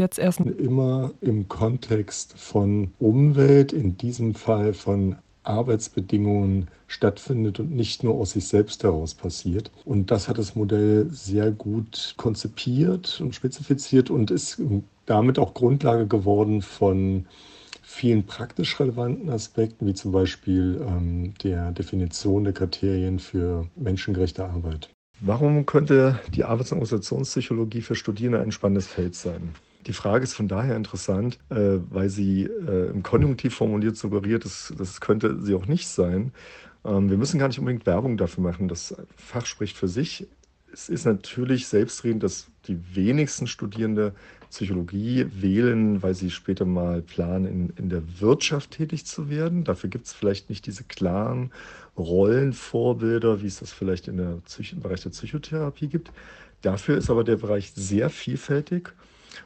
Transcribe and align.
jetzt 0.00 0.18
erst. 0.18 0.40
Immer 0.40 1.12
im 1.20 1.48
Kontext 1.48 2.36
von 2.36 2.92
Umwelt, 2.98 3.72
in 3.72 3.96
diesem 3.96 4.34
Fall 4.34 4.74
von 4.74 5.16
Arbeitsbedingungen 5.42 6.68
stattfindet 6.86 7.60
und 7.60 7.70
nicht 7.70 8.02
nur 8.02 8.14
aus 8.14 8.32
sich 8.32 8.48
selbst 8.48 8.82
heraus 8.82 9.14
passiert. 9.14 9.70
Und 9.84 10.10
das 10.10 10.28
hat 10.28 10.38
das 10.38 10.54
Modell 10.54 11.08
sehr 11.10 11.50
gut 11.50 12.14
konzipiert 12.16 13.20
und 13.20 13.34
spezifiziert 13.34 14.10
und 14.10 14.30
ist 14.30 14.60
damit 15.06 15.38
auch 15.38 15.54
Grundlage 15.54 16.06
geworden 16.06 16.62
von 16.62 17.26
vielen 17.82 18.24
praktisch 18.24 18.78
relevanten 18.78 19.30
Aspekten, 19.30 19.86
wie 19.86 19.94
zum 19.94 20.12
Beispiel 20.12 20.80
ähm, 20.86 21.34
der 21.42 21.72
Definition 21.72 22.44
der 22.44 22.52
Kriterien 22.52 23.18
für 23.18 23.66
menschengerechte 23.76 24.44
Arbeit. 24.44 24.90
Warum 25.20 25.66
könnte 25.66 26.18
die 26.34 26.44
Arbeits- 26.44 26.72
und 26.72 26.78
Organisationspsychologie 26.78 27.82
für 27.82 27.94
Studierende 27.94 28.40
ein 28.40 28.52
spannendes 28.52 28.86
Feld 28.86 29.14
sein? 29.14 29.54
Die 29.86 29.92
Frage 29.92 30.24
ist 30.24 30.34
von 30.34 30.48
daher 30.48 30.76
interessant, 30.76 31.38
äh, 31.48 31.78
weil 31.88 32.10
sie 32.10 32.44
äh, 32.44 32.90
im 32.90 33.02
Konjunktiv 33.02 33.54
formuliert 33.54 33.96
suggeriert, 33.96 34.44
dass, 34.44 34.72
das 34.76 35.00
könnte 35.00 35.40
sie 35.40 35.54
auch 35.54 35.66
nicht 35.66 35.88
sein. 35.88 36.32
Ähm, 36.84 37.10
wir 37.10 37.16
müssen 37.16 37.38
gar 37.38 37.48
nicht 37.48 37.58
unbedingt 37.58 37.86
Werbung 37.86 38.16
dafür 38.16 38.42
machen. 38.42 38.68
Das 38.68 38.94
Fach 39.16 39.46
spricht 39.46 39.76
für 39.76 39.88
sich. 39.88 40.26
Es 40.72 40.88
ist 40.88 41.04
natürlich 41.04 41.66
selbstredend, 41.66 42.22
dass 42.22 42.46
die 42.68 42.78
wenigsten 42.94 43.46
Studierende 43.46 44.14
Psychologie 44.50 45.26
wählen, 45.32 46.02
weil 46.02 46.14
sie 46.14 46.30
später 46.30 46.64
mal 46.64 47.02
planen, 47.02 47.46
in, 47.46 47.70
in 47.76 47.88
der 47.88 48.02
Wirtschaft 48.20 48.72
tätig 48.72 49.06
zu 49.06 49.30
werden. 49.30 49.64
Dafür 49.64 49.88
gibt 49.90 50.06
es 50.06 50.12
vielleicht 50.12 50.50
nicht 50.50 50.66
diese 50.66 50.84
klaren 50.84 51.52
Rollenvorbilder, 51.96 53.42
wie 53.42 53.46
es 53.46 53.60
das 53.60 53.72
vielleicht 53.72 54.08
in 54.08 54.16
der 54.16 54.38
Psych 54.46 54.72
im 54.72 54.80
Bereich 54.80 55.02
der 55.02 55.10
Psychotherapie 55.10 55.88
gibt. 55.88 56.10
Dafür 56.62 56.98
ist 56.98 57.10
aber 57.10 57.24
der 57.24 57.36
Bereich 57.36 57.72
sehr 57.74 58.10
vielfältig. 58.10 58.92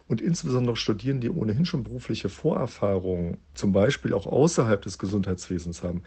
Und 0.06 0.20
insbesondere 0.20 0.76
Studierende, 0.76 1.28
die 1.28 1.34
ohnehin 1.34 1.64
schon 1.64 1.84
berufliche 1.84 2.28
Vorerfahrungen, 2.28 3.38
zum 3.54 3.72
Beispiel 3.72 4.12
auch 4.12 4.26
außerhalb 4.26 4.82
des 4.82 4.98
Gesundheitswesens 4.98 5.82
haben, 5.82 6.02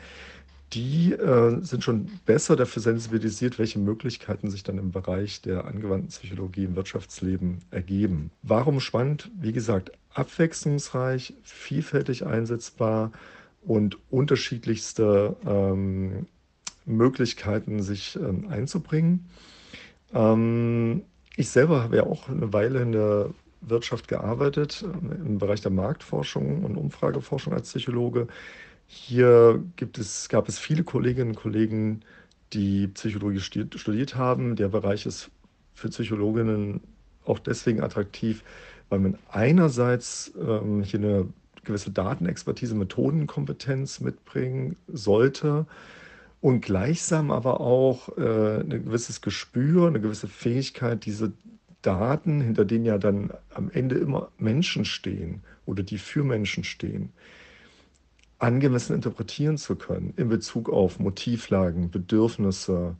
die 0.73 1.13
äh, 1.13 1.61
sind 1.61 1.83
schon 1.83 2.09
besser 2.25 2.55
dafür 2.55 2.81
sensibilisiert, 2.81 3.57
welche 3.57 3.79
Möglichkeiten 3.79 4.49
sich 4.49 4.63
dann 4.63 4.77
im 4.77 4.91
Bereich 4.91 5.41
der 5.41 5.65
angewandten 5.65 6.09
Psychologie 6.09 6.65
im 6.65 6.75
Wirtschaftsleben 6.75 7.59
ergeben. 7.71 8.31
Warum 8.43 8.79
spannend? 8.79 9.31
Wie 9.39 9.53
gesagt, 9.53 9.91
abwechslungsreich, 10.13 11.35
vielfältig 11.43 12.25
einsetzbar 12.25 13.11
und 13.61 13.97
unterschiedlichste 14.09 15.37
ähm, 15.45 16.27
Möglichkeiten, 16.85 17.81
sich 17.81 18.17
ähm, 18.17 18.47
einzubringen. 18.49 19.29
Ähm, 20.13 21.03
ich 21.35 21.49
selber 21.49 21.83
habe 21.83 21.97
ja 21.97 22.03
auch 22.03 22.29
eine 22.29 22.51
Weile 22.51 22.81
in 22.81 22.91
der 22.91 23.29
Wirtschaft 23.61 24.07
gearbeitet, 24.07 24.83
im 24.83 25.37
Bereich 25.37 25.61
der 25.61 25.71
Marktforschung 25.71 26.63
und 26.63 26.77
Umfrageforschung 26.77 27.53
als 27.53 27.69
Psychologe. 27.69 28.27
Hier 28.85 29.63
gibt 29.75 29.97
es, 29.97 30.29
gab 30.29 30.47
es 30.47 30.59
viele 30.59 30.83
Kolleginnen 30.83 31.31
und 31.31 31.35
Kollegen, 31.35 32.01
die 32.53 32.87
Psychologie 32.87 33.39
studiert 33.39 34.15
haben. 34.15 34.55
Der 34.55 34.69
Bereich 34.69 35.05
ist 35.05 35.29
für 35.73 35.89
Psychologinnen 35.89 36.81
auch 37.25 37.39
deswegen 37.39 37.81
attraktiv, 37.81 38.43
weil 38.89 38.99
man 38.99 39.17
einerseits 39.29 40.31
ähm, 40.39 40.81
hier 40.83 40.99
eine 40.99 41.27
gewisse 41.65 41.91
Datenexpertise, 41.91 42.75
Methodenkompetenz 42.75 43.99
mitbringen 43.99 44.77
sollte 44.87 45.65
und 46.39 46.61
gleichsam 46.61 47.29
aber 47.29 47.59
auch 47.59 48.17
äh, 48.17 48.61
ein 48.61 48.69
gewisses 48.85 49.21
Gespür, 49.21 49.87
eine 49.87 49.99
gewisse 49.99 50.27
Fähigkeit, 50.27 51.05
diese 51.05 51.33
Daten, 51.87 52.41
hinter 52.41 52.65
denen 52.65 52.83
ja 52.83 52.97
dann 52.97 53.31
am 53.53 53.71
Ende 53.71 53.95
immer 53.95 54.29
Menschen 54.37 54.83
stehen 54.83 55.41
oder 55.65 55.83
die 55.83 55.97
für 55.97 56.25
Menschen 56.25 56.65
stehen, 56.65 57.13
angemessen 58.39 58.93
interpretieren 58.93 59.57
zu 59.57 59.77
können 59.77 60.13
in 60.17 60.27
Bezug 60.27 60.69
auf 60.69 60.99
Motivlagen, 60.99 61.89
Bedürfnisse 61.89 62.97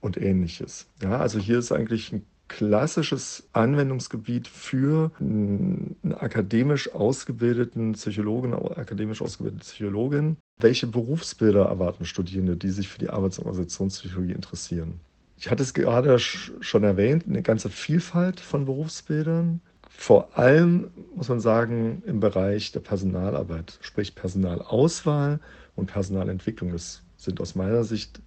und 0.00 0.16
ähnliches. 0.16 0.86
Ja, 1.02 1.18
also 1.18 1.40
hier 1.40 1.58
ist 1.58 1.72
eigentlich 1.72 2.12
ein 2.12 2.24
klassisches 2.46 3.48
Anwendungsgebiet 3.52 4.46
für 4.46 5.10
einen 5.18 5.96
akademisch 6.18 6.94
ausgebildeten 6.94 7.92
Psychologen, 7.92 8.54
akademisch 8.54 9.22
ausgebildete 9.22 9.64
Psychologin. 9.64 10.36
Welche 10.60 10.86
Berufsbilder 10.86 11.64
erwarten 11.64 12.04
Studierende, 12.04 12.56
die 12.56 12.70
sich 12.70 12.88
für 12.88 13.00
die 13.00 13.10
Arbeits- 13.10 13.40
und 13.40 13.46
Organisationspsychologie 13.46 14.32
interessieren? 14.32 15.00
Ich 15.40 15.50
hatte 15.50 15.62
es 15.62 15.72
gerade 15.72 16.18
schon 16.18 16.84
erwähnt, 16.84 17.24
eine 17.26 17.40
ganze 17.40 17.70
Vielfalt 17.70 18.40
von 18.40 18.66
Berufsbildern. 18.66 19.62
Vor 19.88 20.36
allem 20.36 20.90
muss 21.14 21.30
man 21.30 21.40
sagen, 21.40 22.02
im 22.04 22.20
Bereich 22.20 22.72
der 22.72 22.80
Personalarbeit, 22.80 23.78
sprich 23.80 24.14
Personalauswahl 24.14 25.40
und 25.76 25.86
Personalentwicklung. 25.86 26.72
Das 26.72 27.02
sind 27.16 27.40
aus 27.40 27.54
meiner 27.54 27.84
Sicht 27.84 28.20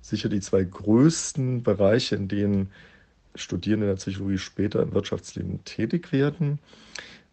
sicher 0.00 0.28
die 0.28 0.38
zwei 0.38 0.62
größten 0.62 1.64
Bereiche, 1.64 2.14
in 2.14 2.28
denen 2.28 2.70
Studierende 3.34 3.88
der 3.88 3.96
Psychologie 3.96 4.38
später 4.38 4.80
im 4.80 4.94
Wirtschaftsleben 4.94 5.64
tätig 5.64 6.12
werden. 6.12 6.60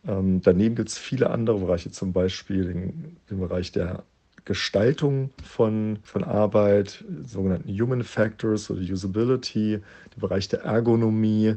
Ähm, 0.07 0.41
daneben 0.41 0.73
gibt 0.73 0.89
es 0.89 0.97
viele 0.97 1.29
andere 1.29 1.59
Bereiche, 1.59 1.91
zum 1.91 2.11
Beispiel 2.11 2.65
den, 2.65 3.17
den 3.29 3.39
Bereich 3.39 3.71
der 3.71 4.03
Gestaltung 4.47 5.29
von, 5.43 5.99
von 6.03 6.23
Arbeit, 6.23 7.03
sogenannten 7.23 7.69
Human 7.69 8.03
Factors 8.03 8.71
oder 8.71 8.81
Usability, 8.81 9.79
der 10.15 10.21
Bereich 10.21 10.47
der 10.47 10.61
Ergonomie, 10.61 11.55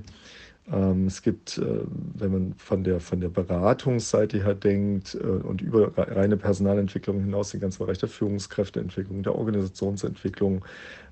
ähm, 0.72 1.06
es 1.06 1.22
gibt, 1.22 1.58
äh, 1.58 1.80
wenn 2.14 2.32
man 2.32 2.54
von 2.56 2.84
der, 2.84 3.00
von 3.00 3.20
der 3.20 3.28
Beratungsseite 3.28 4.42
her 4.42 4.54
denkt 4.54 5.14
äh, 5.14 5.18
und 5.18 5.62
über 5.62 5.92
reine 5.96 6.36
Personalentwicklung 6.36 7.20
hinaus 7.20 7.50
den 7.50 7.60
ganzen 7.60 7.78
Bereich 7.78 7.98
der 7.98 8.08
Führungskräfteentwicklung, 8.08 9.22
der 9.22 9.34
Organisationsentwicklung, 9.34 10.64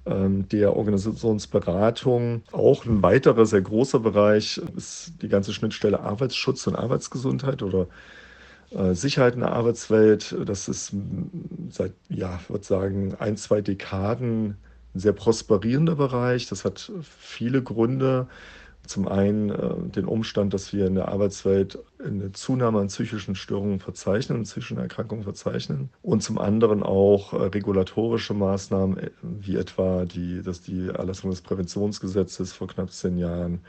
ähm, 0.06 0.48
der 0.48 0.76
Organisationsberatung. 0.76 2.42
Auch 2.52 2.84
ein 2.84 3.02
weiterer 3.02 3.46
sehr 3.46 3.62
großer 3.62 4.00
Bereich 4.00 4.60
ist 4.76 5.12
die 5.22 5.28
ganze 5.28 5.52
Schnittstelle 5.52 6.00
Arbeitsschutz 6.00 6.66
und 6.66 6.76
Arbeitsgesundheit 6.76 7.62
oder 7.62 7.86
Sicherheit 8.92 9.34
in 9.34 9.40
der 9.40 9.52
Arbeitswelt. 9.52 10.36
Das 10.44 10.68
ist 10.68 10.92
seit, 11.70 11.92
ja, 12.08 12.38
ich 12.42 12.50
würde 12.50 12.64
sagen, 12.64 13.14
ein, 13.18 13.36
zwei 13.36 13.60
Dekaden 13.60 14.56
ein 14.94 15.00
sehr 15.00 15.12
prosperierender 15.12 15.96
Bereich. 15.96 16.48
Das 16.48 16.64
hat 16.64 16.92
viele 17.02 17.62
Gründe. 17.62 18.26
Zum 18.86 19.06
einen 19.06 19.50
äh, 19.50 19.74
den 19.90 20.06
Umstand, 20.06 20.54
dass 20.54 20.72
wir 20.72 20.86
in 20.86 20.94
der 20.94 21.08
Arbeitswelt 21.08 21.78
eine 22.02 22.32
Zunahme 22.32 22.80
an 22.80 22.86
psychischen 22.86 23.34
Störungen 23.34 23.80
verzeichnen, 23.80 24.44
psychischen 24.44 24.78
Erkrankungen 24.78 25.24
verzeichnen. 25.24 25.90
Und 26.00 26.22
zum 26.22 26.38
anderen 26.38 26.82
auch 26.82 27.34
äh, 27.34 27.36
regulatorische 27.36 28.32
Maßnahmen, 28.32 28.96
äh, 28.96 29.10
wie 29.20 29.56
etwa 29.56 30.06
die, 30.06 30.42
dass 30.42 30.62
die 30.62 30.88
Erlassung 30.88 31.30
des 31.30 31.42
Präventionsgesetzes 31.42 32.54
vor 32.54 32.68
knapp 32.68 32.90
zehn 32.90 33.18
Jahren 33.18 33.60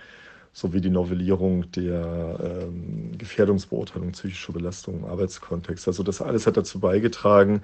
sowie 0.54 0.82
die 0.82 0.90
Novellierung 0.90 1.72
der 1.72 2.68
ähm, 2.68 3.18
Gefährdungsbeurteilung 3.18 4.12
psychischer 4.12 4.54
Belastung 4.54 5.00
im 5.00 5.06
Arbeitskontext. 5.06 5.88
Also 5.88 6.04
das 6.04 6.22
alles 6.22 6.48
hat 6.48 6.58
dazu 6.58 6.80
beigetragen, 6.80 7.62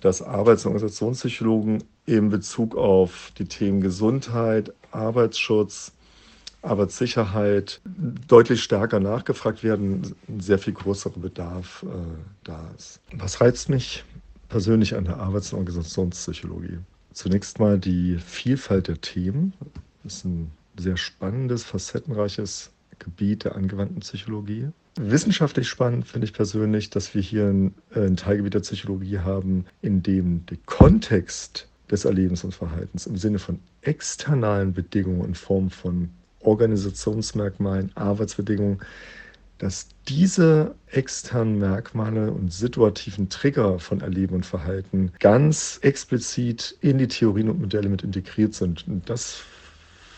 dass 0.00 0.22
Arbeits- 0.22 0.64
und 0.64 0.72
Organisationspsychologen 0.72 1.82
in 2.04 2.28
Bezug 2.28 2.76
auf 2.76 3.32
die 3.38 3.46
Themen 3.46 3.80
Gesundheit, 3.80 4.72
Arbeitsschutz, 4.90 5.92
Arbeitssicherheit 6.62 7.80
deutlich 8.28 8.62
stärker 8.62 9.00
nachgefragt 9.00 9.62
werden, 9.62 10.14
ein 10.28 10.40
sehr 10.40 10.58
viel 10.58 10.72
größerer 10.72 11.18
Bedarf 11.18 11.84
äh, 11.84 11.88
da 12.44 12.70
ist. 12.76 13.00
Was 13.16 13.40
reizt 13.40 13.68
mich 13.68 14.04
persönlich 14.48 14.96
an 14.96 15.04
der 15.04 15.18
Arbeits- 15.18 15.52
und 15.52 15.60
Organisationspsychologie? 15.60 16.78
Zunächst 17.12 17.60
mal 17.60 17.78
die 17.78 18.18
Vielfalt 18.18 18.88
der 18.88 19.00
Themen. 19.00 19.54
Das 20.02 20.16
ist 20.16 20.24
ein 20.24 20.50
sehr 20.78 20.96
spannendes, 20.96 21.64
facettenreiches 21.64 22.70
Gebiet 22.98 23.44
der 23.44 23.56
angewandten 23.56 24.00
Psychologie. 24.00 24.68
Wissenschaftlich 24.98 25.68
spannend 25.68 26.06
finde 26.06 26.26
ich 26.26 26.32
persönlich, 26.32 26.88
dass 26.88 27.14
wir 27.14 27.20
hier 27.20 27.46
ein, 27.46 27.74
äh, 27.94 28.06
ein 28.06 28.16
Teilgebiet 28.16 28.54
der 28.54 28.60
Psychologie 28.60 29.18
haben, 29.18 29.66
in 29.82 30.02
dem 30.02 30.46
der 30.46 30.56
Kontext 30.64 31.68
des 31.90 32.04
Erlebens 32.04 32.44
und 32.44 32.54
Verhaltens 32.54 33.06
im 33.06 33.16
Sinne 33.16 33.38
von 33.38 33.60
externalen 33.82 34.72
Bedingungen 34.72 35.24
in 35.26 35.34
Form 35.34 35.70
von 35.70 36.10
Organisationsmerkmalen, 36.40 37.92
Arbeitsbedingungen, 37.94 38.80
dass 39.58 39.88
diese 40.08 40.74
externen 40.88 41.58
Merkmale 41.58 42.30
und 42.30 42.52
situativen 42.52 43.28
Trigger 43.28 43.78
von 43.78 44.00
Erleben 44.00 44.34
und 44.34 44.46
Verhalten 44.46 45.12
ganz 45.18 45.78
explizit 45.82 46.76
in 46.80 46.98
die 46.98 47.08
Theorien 47.08 47.48
und 47.50 47.60
Modelle 47.60 47.88
mit 47.88 48.02
integriert 48.02 48.54
sind. 48.54 48.86
Und 48.86 49.08
das 49.08 49.42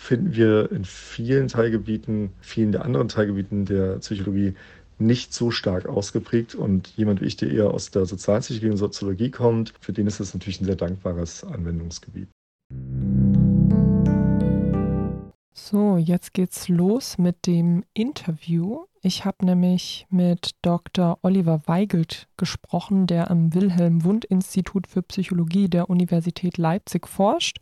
finden 0.08 0.34
wir 0.34 0.72
in 0.72 0.86
vielen 0.86 1.48
Teilgebieten, 1.48 2.30
vielen 2.40 2.72
der 2.72 2.82
anderen 2.86 3.08
Teilgebieten 3.08 3.66
der 3.66 3.98
Psychologie 3.98 4.54
nicht 4.98 5.34
so 5.34 5.50
stark 5.50 5.86
ausgeprägt. 5.86 6.54
Und 6.54 6.88
jemand 6.96 7.20
wie 7.20 7.26
ich, 7.26 7.36
der 7.36 7.50
eher 7.50 7.70
aus 7.70 7.90
der 7.90 8.06
Sozialpsychologie 8.06 8.70
und 8.70 8.78
Soziologie 8.78 9.30
kommt, 9.30 9.74
für 9.80 9.92
den 9.92 10.06
ist 10.06 10.18
das 10.18 10.32
natürlich 10.32 10.62
ein 10.62 10.64
sehr 10.64 10.76
dankbares 10.76 11.44
Anwendungsgebiet. 11.44 12.28
So, 15.52 15.98
jetzt 15.98 16.32
geht's 16.32 16.68
los 16.68 17.18
mit 17.18 17.46
dem 17.46 17.84
Interview. 17.92 18.86
Ich 19.02 19.26
habe 19.26 19.44
nämlich 19.44 20.06
mit 20.08 20.52
Dr. 20.62 21.18
Oliver 21.20 21.60
Weigelt 21.66 22.28
gesprochen, 22.38 23.06
der 23.06 23.30
am 23.30 23.52
Wilhelm 23.52 24.04
Wundt 24.04 24.24
Institut 24.24 24.86
für 24.86 25.02
Psychologie 25.02 25.68
der 25.68 25.90
Universität 25.90 26.56
Leipzig 26.56 27.06
forscht, 27.06 27.58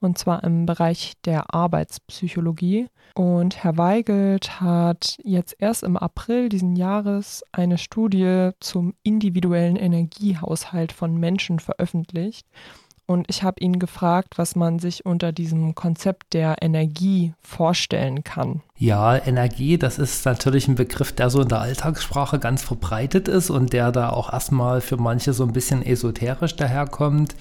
und 0.00 0.18
zwar 0.18 0.44
im 0.44 0.66
Bereich 0.66 1.14
der 1.24 1.54
Arbeitspsychologie. 1.54 2.88
Und 3.14 3.62
Herr 3.62 3.76
Weigelt 3.76 4.60
hat 4.60 5.18
jetzt 5.22 5.56
erst 5.58 5.82
im 5.82 5.96
April 5.96 6.48
diesen 6.48 6.76
Jahres 6.76 7.44
eine 7.52 7.78
Studie 7.78 8.50
zum 8.60 8.94
individuellen 9.02 9.76
Energiehaushalt 9.76 10.92
von 10.92 11.16
Menschen 11.18 11.58
veröffentlicht. 11.58 12.46
Und 13.10 13.26
ich 13.28 13.42
habe 13.42 13.60
ihn 13.60 13.80
gefragt, 13.80 14.38
was 14.38 14.54
man 14.54 14.78
sich 14.78 15.04
unter 15.04 15.32
diesem 15.32 15.74
Konzept 15.74 16.32
der 16.32 16.62
Energie 16.62 17.34
vorstellen 17.40 18.22
kann. 18.22 18.62
Ja, 18.76 19.16
Energie, 19.16 19.78
das 19.78 19.98
ist 19.98 20.24
natürlich 20.26 20.68
ein 20.68 20.76
Begriff, 20.76 21.10
der 21.10 21.28
so 21.28 21.42
in 21.42 21.48
der 21.48 21.60
Alltagssprache 21.60 22.38
ganz 22.38 22.62
verbreitet 22.62 23.26
ist 23.26 23.50
und 23.50 23.72
der 23.72 23.90
da 23.90 24.10
auch 24.10 24.32
erstmal 24.32 24.80
für 24.80 24.96
manche 24.96 25.32
so 25.32 25.42
ein 25.42 25.52
bisschen 25.52 25.84
esoterisch 25.84 26.54
daherkommt. 26.54 27.34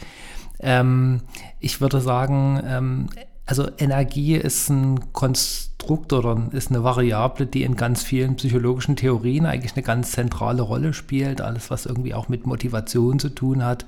Ähm, 0.59 1.21
ich 1.59 1.81
würde 1.81 2.01
sagen, 2.01 2.61
ähm, 2.65 3.09
also 3.45 3.67
Energie 3.79 4.35
ist 4.35 4.69
ein 4.69 5.11
Konstrukt 5.11 6.13
oder 6.13 6.49
ist 6.51 6.69
eine 6.69 6.83
Variable, 6.83 7.47
die 7.47 7.63
in 7.63 7.75
ganz 7.75 8.03
vielen 8.03 8.35
psychologischen 8.35 8.95
Theorien 8.95 9.45
eigentlich 9.45 9.73
eine 9.73 9.83
ganz 9.83 10.11
zentrale 10.11 10.61
Rolle 10.61 10.93
spielt. 10.93 11.41
Alles, 11.41 11.71
was 11.71 11.85
irgendwie 11.85 12.13
auch 12.13 12.29
mit 12.29 12.45
Motivation 12.45 13.17
zu 13.17 13.29
tun 13.29 13.63
hat 13.63 13.85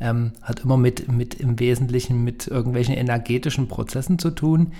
ähm, 0.00 0.32
hat 0.42 0.60
immer 0.60 0.76
mit, 0.76 1.10
mit 1.12 1.34
im 1.34 1.60
Wesentlichen 1.60 2.24
mit 2.24 2.46
irgendwelchen 2.48 2.94
energetischen 2.94 3.68
Prozessen 3.68 4.18
zu 4.18 4.30
tun. 4.30 4.72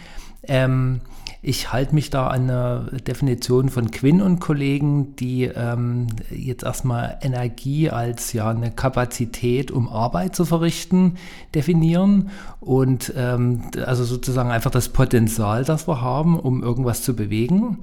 Ähm, 0.42 1.02
ich 1.42 1.72
halte 1.72 1.94
mich 1.94 2.10
da 2.10 2.26
an 2.26 2.50
eine 2.50 3.00
Definition 3.06 3.70
von 3.70 3.90
Quinn 3.90 4.20
und 4.20 4.40
Kollegen, 4.40 5.16
die 5.16 5.44
ähm, 5.44 6.08
jetzt 6.30 6.64
erstmal 6.64 7.18
Energie 7.22 7.88
als 7.88 8.34
ja 8.34 8.50
eine 8.50 8.70
Kapazität, 8.70 9.70
um 9.70 9.88
Arbeit 9.88 10.36
zu 10.36 10.44
verrichten, 10.44 11.16
definieren 11.54 12.30
und 12.60 13.14
ähm, 13.16 13.62
also 13.86 14.04
sozusagen 14.04 14.50
einfach 14.50 14.70
das 14.70 14.90
Potenzial, 14.90 15.64
das 15.64 15.88
wir 15.88 16.02
haben, 16.02 16.38
um 16.38 16.62
irgendwas 16.62 17.02
zu 17.02 17.16
bewegen. 17.16 17.78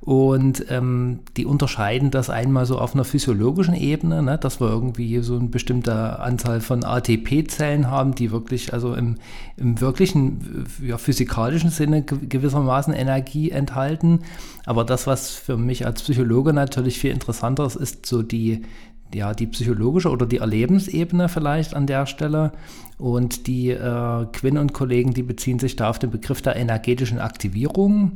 Und 0.00 0.66
ähm, 0.70 1.20
die 1.36 1.46
unterscheiden 1.46 2.10
das 2.10 2.30
einmal 2.30 2.64
so 2.64 2.78
auf 2.78 2.94
einer 2.94 3.04
physiologischen 3.04 3.74
Ebene, 3.74 4.22
ne, 4.22 4.38
dass 4.38 4.60
wir 4.60 4.68
irgendwie 4.68 5.18
so 5.20 5.36
eine 5.36 5.48
bestimmte 5.48 6.20
Anzahl 6.20 6.60
von 6.60 6.84
ATP-Zellen 6.84 7.90
haben, 7.90 8.14
die 8.14 8.30
wirklich, 8.30 8.72
also 8.72 8.94
im, 8.94 9.16
im 9.56 9.80
wirklichen, 9.80 10.66
ja, 10.80 10.98
physikalischen 10.98 11.70
Sinne 11.70 12.02
gewissermaßen 12.02 12.94
Energie 12.94 13.50
enthalten. 13.50 14.20
Aber 14.64 14.84
das, 14.84 15.06
was 15.06 15.30
für 15.30 15.56
mich 15.56 15.86
als 15.86 16.02
Psychologe 16.02 16.52
natürlich 16.52 16.98
viel 16.98 17.10
interessanter 17.10 17.66
ist, 17.66 17.76
ist 17.76 18.06
so 18.06 18.22
die, 18.22 18.62
ja, 19.12 19.34
die 19.34 19.46
psychologische 19.46 20.10
oder 20.10 20.26
die 20.26 20.38
Erlebensebene 20.38 21.28
vielleicht 21.28 21.74
an 21.74 21.86
der 21.86 22.06
Stelle. 22.06 22.52
Und 22.98 23.46
die 23.46 23.70
äh, 23.70 24.26
Quinn 24.32 24.58
und 24.58 24.72
Kollegen, 24.72 25.14
die 25.14 25.22
beziehen 25.22 25.58
sich 25.58 25.74
da 25.74 25.90
auf 25.90 25.98
den 25.98 26.10
Begriff 26.10 26.42
der 26.42 26.56
energetischen 26.56 27.18
Aktivierung 27.18 28.12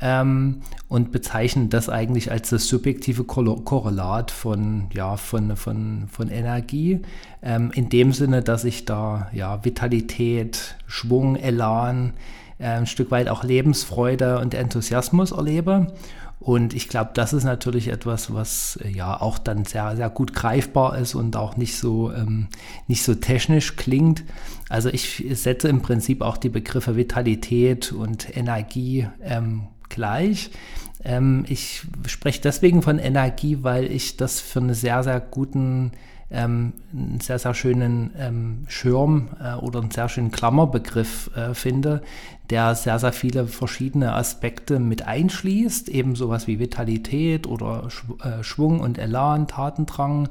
ähm, 0.00 0.62
und 0.88 1.12
bezeichnen 1.12 1.70
das 1.70 1.88
eigentlich 1.88 2.30
als 2.30 2.50
das 2.50 2.68
subjektive 2.68 3.24
Korrelat 3.24 4.30
von, 4.30 4.86
ja, 4.92 5.16
von, 5.16 5.56
von, 5.56 6.08
von 6.10 6.28
Energie. 6.28 7.00
Ähm, 7.42 7.70
in 7.74 7.88
dem 7.88 8.12
Sinne, 8.12 8.42
dass 8.42 8.64
ich 8.64 8.84
da 8.84 9.28
ja, 9.32 9.64
Vitalität, 9.64 10.76
Schwung, 10.86 11.36
Elan, 11.36 12.12
äh, 12.58 12.66
ein 12.66 12.86
Stück 12.86 13.10
weit 13.10 13.28
auch 13.28 13.44
Lebensfreude 13.44 14.38
und 14.38 14.54
Enthusiasmus 14.54 15.32
erlebe. 15.32 15.92
Und 16.40 16.72
ich 16.72 16.88
glaube, 16.88 17.10
das 17.14 17.32
ist 17.32 17.44
natürlich 17.44 17.88
etwas, 17.88 18.32
was 18.32 18.78
äh, 18.84 18.88
ja 18.90 19.20
auch 19.20 19.38
dann 19.38 19.64
sehr, 19.64 19.96
sehr 19.96 20.10
gut 20.10 20.32
greifbar 20.32 20.96
ist 20.96 21.14
und 21.14 21.36
auch 21.36 21.56
nicht 21.56 21.76
so, 21.76 22.12
ähm, 22.12 22.48
nicht 22.86 23.02
so 23.02 23.14
technisch 23.14 23.76
klingt. 23.76 24.24
Also 24.68 24.88
ich 24.88 25.24
setze 25.32 25.68
im 25.68 25.82
Prinzip 25.82 26.22
auch 26.22 26.36
die 26.36 26.48
Begriffe 26.48 26.96
Vitalität 26.96 27.92
und 27.92 28.36
Energie 28.36 29.08
ähm, 29.22 29.66
gleich. 29.98 30.50
Ähm, 31.04 31.44
ich 31.48 31.82
spreche 32.06 32.40
deswegen 32.40 32.82
von 32.82 32.98
Energie, 32.98 33.58
weil 33.62 33.90
ich 33.90 34.16
das 34.16 34.40
für 34.40 34.60
einen 34.60 34.74
sehr, 34.74 35.02
sehr 35.02 35.20
guten, 35.20 35.90
ähm, 36.30 36.72
einen 36.92 37.20
sehr, 37.20 37.40
sehr 37.40 37.54
schönen 37.54 38.10
ähm, 38.16 38.64
Schirm 38.68 39.28
äh, 39.42 39.54
oder 39.54 39.80
einen 39.80 39.90
sehr 39.90 40.08
schönen 40.08 40.30
Klammerbegriff 40.30 41.30
äh, 41.36 41.52
finde, 41.52 42.02
der 42.50 42.76
sehr, 42.76 42.98
sehr 43.00 43.12
viele 43.12 43.46
verschiedene 43.46 44.14
Aspekte 44.14 44.78
mit 44.78 45.02
einschließt, 45.06 45.88
eben 45.88 46.14
sowas 46.14 46.46
wie 46.46 46.60
Vitalität 46.60 47.46
oder 47.46 47.90
Sch 47.90 48.04
äh, 48.22 48.44
Schwung 48.44 48.78
und 48.80 48.98
Elan, 48.98 49.48
Tatendrang. 49.48 50.28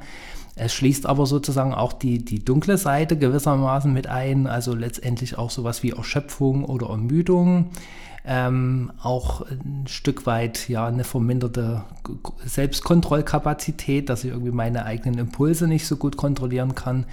Es 0.55 0.73
schließt 0.73 1.05
aber 1.05 1.27
sozusagen 1.27 1.73
auch 1.73 1.93
die, 1.93 2.23
die 2.23 2.43
dunkle 2.43 2.77
Seite 2.77 3.17
gewissermaßen 3.17 3.93
mit 3.93 4.07
ein, 4.07 4.47
also 4.47 4.73
letztendlich 4.73 5.37
auch 5.37 5.51
sowas 5.51 5.83
wie 5.83 5.91
Erschöpfung 5.91 6.63
oder 6.65 6.87
Ermüdung 6.89 7.69
ähm, 8.27 8.91
auch 9.01 9.41
ein 9.41 9.85
Stück 9.88 10.25
weit 10.25 10.68
ja 10.68 10.85
eine 10.85 11.06
verminderte 11.06 11.83
Selbstkontrollkapazität, 12.45 14.09
dass 14.09 14.25
ich 14.25 14.31
irgendwie 14.31 14.51
meine 14.51 14.85
eigenen 14.85 15.18
Impulse 15.18 15.65
nicht 15.68 15.88
so 15.88 15.95
gut 15.95 16.18
kontrollieren 16.18 16.75
kann. 16.75 17.06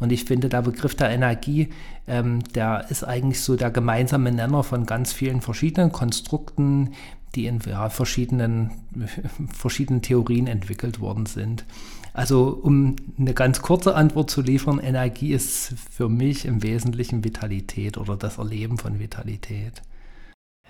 Und 0.00 0.10
ich 0.10 0.24
finde, 0.24 0.48
der 0.48 0.62
Begriff 0.62 0.94
der 0.94 1.10
Energie, 1.10 1.68
ähm, 2.08 2.42
der 2.54 2.86
ist 2.88 3.04
eigentlich 3.04 3.42
so 3.42 3.56
der 3.56 3.70
gemeinsame 3.70 4.32
Nenner 4.32 4.62
von 4.62 4.86
ganz 4.86 5.12
vielen 5.12 5.42
verschiedenen 5.42 5.92
Konstrukten, 5.92 6.94
die 7.34 7.46
in 7.46 7.60
ja, 7.66 7.90
verschiedenen, 7.90 8.70
verschiedenen 9.52 10.00
Theorien 10.00 10.46
entwickelt 10.46 10.98
worden 10.98 11.26
sind. 11.26 11.66
Also 12.14 12.58
um 12.62 12.96
eine 13.18 13.34
ganz 13.34 13.60
kurze 13.60 13.96
Antwort 13.96 14.30
zu 14.30 14.40
liefern, 14.40 14.78
Energie 14.78 15.32
ist 15.32 15.74
für 15.90 16.08
mich 16.08 16.46
im 16.46 16.62
Wesentlichen 16.62 17.22
Vitalität 17.22 17.98
oder 17.98 18.16
das 18.16 18.38
Erleben 18.38 18.78
von 18.78 18.98
Vitalität. 18.98 19.82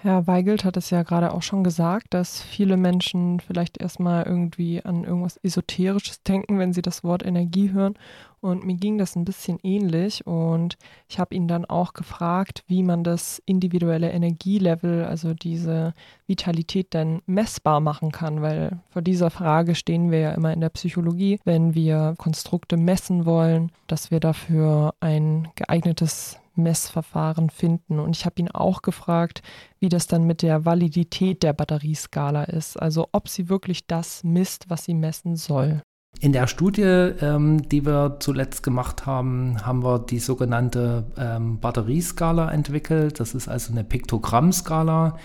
Herr 0.05 0.27
Weigelt 0.27 0.65
hat 0.65 0.77
es 0.77 0.91
ja 0.91 1.03
gerade 1.03 1.33
auch 1.33 1.41
schon 1.41 1.65
gesagt, 1.65 2.13
dass 2.13 2.43
viele 2.43 2.77
Menschen 2.77 3.41
vielleicht 3.41 3.81
erstmal 3.81 4.25
irgendwie 4.25 4.85
an 4.85 5.03
irgendwas 5.03 5.39
Esoterisches 5.39 6.23
denken, 6.23 6.59
wenn 6.59 6.75
sie 6.75 6.83
das 6.83 7.05
Wort 7.05 7.25
Energie 7.25 7.73
hören. 7.73 7.95
Und 8.43 8.67
mir 8.67 8.75
ging 8.75 8.99
das 8.99 9.17
ein 9.17 9.25
bisschen 9.25 9.59
ähnlich. 9.63 10.27
Und 10.27 10.77
ich 11.09 11.19
habe 11.19 11.35
ihn 11.35 11.49
dann 11.49 11.65
auch 11.65 11.95
gefragt, 11.95 12.65
wie 12.67 12.83
man 12.83 13.03
das 13.03 13.41
individuelle 13.47 14.11
Energielevel, 14.11 15.07
also 15.07 15.33
diese 15.33 15.95
Vitalität 16.27 16.89
dann 16.91 17.23
messbar 17.25 17.81
machen 17.81 18.13
kann, 18.13 18.43
weil 18.43 18.81
vor 18.91 19.01
dieser 19.01 19.31
Frage 19.31 19.75
stehen 19.75 20.11
wir 20.11 20.19
ja 20.19 20.33
immer 20.33 20.53
in 20.53 20.61
der 20.61 20.69
Psychologie, 20.69 21.41
wenn 21.45 21.75
wir 21.75 22.13
Konstrukte 22.19 22.77
messen 22.77 23.25
wollen, 23.25 23.73
dass 23.87 24.11
wir 24.11 24.21
dafür 24.21 24.93
ein 25.01 25.49
geeignetes 25.55 26.39
Messverfahren 26.57 27.51
finden. 27.51 27.99
Und 27.99 28.17
ich 28.17 28.25
habe 28.25 28.41
ihn 28.41 28.51
auch 28.51 28.83
gefragt, 28.83 29.43
wie 29.79 29.89
das 29.89 30.07
dann 30.07 30.25
mit 30.25 30.43
der 30.43 30.65
Validität 30.65 31.43
der 31.43 31.53
Batterieskala 31.53 32.45
ist. 32.45 32.81
Also 32.81 33.09
ob 33.13 33.29
sie 33.29 33.49
wirklich 33.49 33.87
das 33.87 34.25
misst, 34.25 34.71
was 34.71 34.85
sie 34.85 34.95
messen 34.95 35.37
soll. 35.37 35.83
In 36.21 36.33
der 36.33 36.47
Studie, 36.47 36.83
ähm, 36.83 37.69
die 37.69 37.85
wir 37.85 38.17
zuletzt 38.21 38.63
gemacht 38.63 39.05
haben, 39.05 39.65
haben 39.67 39.83
wir 39.83 39.99
die 39.99 40.21
sogenannte 40.21 41.05
ähm, 41.19 41.59
Batterieskala 41.59 42.51
entwickelt. 42.51 43.21
Das 43.21 43.35
ist 43.35 43.49
also 43.49 43.73
eine 43.73 43.85
Piktogrammskala. 43.85 45.19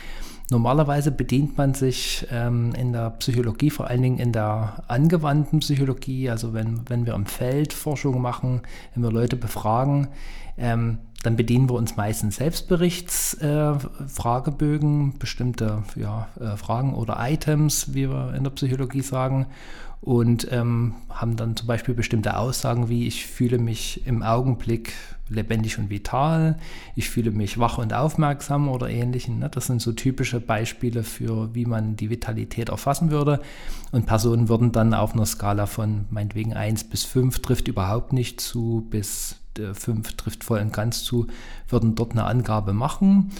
Normalerweise 0.51 1.11
bedient 1.11 1.57
man 1.57 1.75
sich 1.75 2.25
ähm, 2.31 2.73
in 2.75 2.91
der 2.91 3.11
Psychologie, 3.11 3.69
vor 3.69 3.87
allen 3.87 4.01
Dingen 4.01 4.17
in 4.17 4.31
der 4.31 4.83
angewandten 4.87 5.59
Psychologie, 5.59 6.29
also 6.29 6.53
wenn, 6.53 6.89
wenn 6.89 7.05
wir 7.05 7.13
im 7.13 7.27
Feld 7.27 7.71
Forschung 7.71 8.19
machen, 8.19 8.61
wenn 8.93 9.03
wir 9.03 9.11
Leute 9.11 9.35
befragen, 9.35 10.07
ähm, 10.57 10.97
dann 11.23 11.35
bedienen 11.35 11.67
wir 11.69 11.75
uns 11.75 11.97
meistens 11.97 12.37
Selbstberichtsfragebögen, 12.37 15.09
äh, 15.09 15.13
bestimmte 15.17 15.83
ja, 15.95 16.29
äh, 16.39 16.55
Fragen 16.55 16.93
oder 16.93 17.17
Items, 17.19 17.93
wie 17.93 18.09
wir 18.09 18.33
in 18.35 18.43
der 18.43 18.51
Psychologie 18.51 19.01
sagen, 19.01 19.47
und 20.01 20.47
ähm, 20.51 20.95
haben 21.09 21.35
dann 21.35 21.57
zum 21.57 21.67
Beispiel 21.67 21.93
bestimmte 21.93 22.37
Aussagen 22.37 22.87
wie 22.87 23.05
ich 23.05 23.25
fühle 23.25 23.57
mich 23.57 24.07
im 24.07 24.23
Augenblick 24.23 24.93
lebendig 25.27 25.77
und 25.77 25.89
vital, 25.89 26.57
ich 26.95 27.09
fühle 27.09 27.31
mich 27.31 27.59
wach 27.59 27.77
und 27.77 27.93
aufmerksam 27.93 28.67
oder 28.67 28.89
ähnlichen. 28.89 29.39
Ne? 29.39 29.49
Das 29.49 29.67
sind 29.67 29.81
so 29.81 29.91
typische 29.91 30.39
Beispiele 30.39 31.03
für, 31.03 31.53
wie 31.53 31.65
man 31.65 31.95
die 31.95 32.09
Vitalität 32.09 32.69
erfassen 32.69 33.11
würde. 33.11 33.39
Und 33.91 34.05
Personen 34.05 34.49
würden 34.49 34.71
dann 34.71 34.93
auf 34.93 35.13
einer 35.13 35.25
Skala 35.25 35.65
von 35.65 36.05
meinetwegen 36.09 36.53
1 36.53 36.85
bis 36.85 37.05
5 37.05 37.39
trifft 37.39 37.67
überhaupt 37.67 38.13
nicht 38.13 38.41
zu 38.41 38.87
bis 38.89 39.35
5 39.73 40.15
trifft 40.15 40.43
voll 40.43 40.59
und 40.59 40.73
ganz 40.73 41.03
zu, 41.03 41.27
würden 41.67 41.95
dort 41.95 42.11
eine 42.11 42.25
Angabe 42.25 42.73
machen. 42.73 43.31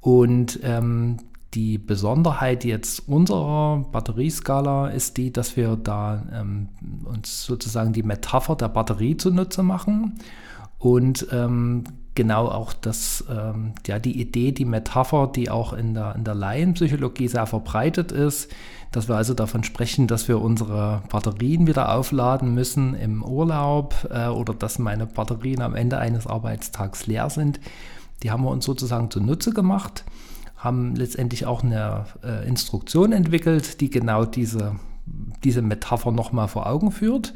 Und 0.00 0.60
ähm, 0.62 1.18
die 1.54 1.78
Besonderheit 1.78 2.64
jetzt 2.64 3.08
unserer 3.08 3.84
Batterieskala 3.90 4.88
ist 4.88 5.16
die, 5.16 5.32
dass 5.32 5.56
wir 5.56 5.76
da 5.76 6.22
ähm, 6.32 6.68
uns 7.04 7.44
sozusagen 7.44 7.92
die 7.92 8.02
Metapher 8.02 8.54
der 8.54 8.68
Batterie 8.68 9.16
zunutze 9.16 9.62
machen 9.62 10.18
und 10.78 11.26
ähm, 11.32 11.84
genau 12.14 12.46
auch 12.48 12.72
das, 12.72 13.24
ähm, 13.30 13.72
ja, 13.86 13.98
die 13.98 14.20
Idee, 14.20 14.52
die 14.52 14.64
Metapher, 14.64 15.30
die 15.34 15.50
auch 15.50 15.72
in 15.72 15.94
der, 15.94 16.14
in 16.14 16.24
der 16.24 16.34
Laienpsychologie 16.34 17.28
sehr 17.28 17.46
verbreitet 17.46 18.12
ist, 18.12 18.50
dass 18.92 19.08
wir 19.08 19.16
also 19.16 19.34
davon 19.34 19.64
sprechen, 19.64 20.06
dass 20.06 20.28
wir 20.28 20.40
unsere 20.40 21.02
Batterien 21.08 21.66
wieder 21.66 21.94
aufladen 21.94 22.54
müssen 22.54 22.94
im 22.94 23.22
Urlaub 23.22 24.08
äh, 24.10 24.28
oder 24.28 24.54
dass 24.54 24.78
meine 24.78 25.06
Batterien 25.06 25.62
am 25.62 25.74
Ende 25.74 25.98
eines 25.98 26.26
Arbeitstags 26.26 27.06
leer 27.06 27.30
sind. 27.30 27.60
Die 28.22 28.30
haben 28.30 28.42
wir 28.44 28.50
uns 28.50 28.64
sozusagen 28.64 29.10
zunutze 29.10 29.52
gemacht, 29.52 30.04
haben 30.56 30.96
letztendlich 30.96 31.46
auch 31.46 31.62
eine 31.62 32.06
äh, 32.24 32.48
Instruktion 32.48 33.12
entwickelt, 33.12 33.80
die 33.80 33.90
genau 33.90 34.24
diese, 34.24 34.76
diese 35.44 35.62
Metapher 35.62 36.10
nochmal 36.10 36.48
vor 36.48 36.66
Augen 36.66 36.90
führt 36.90 37.34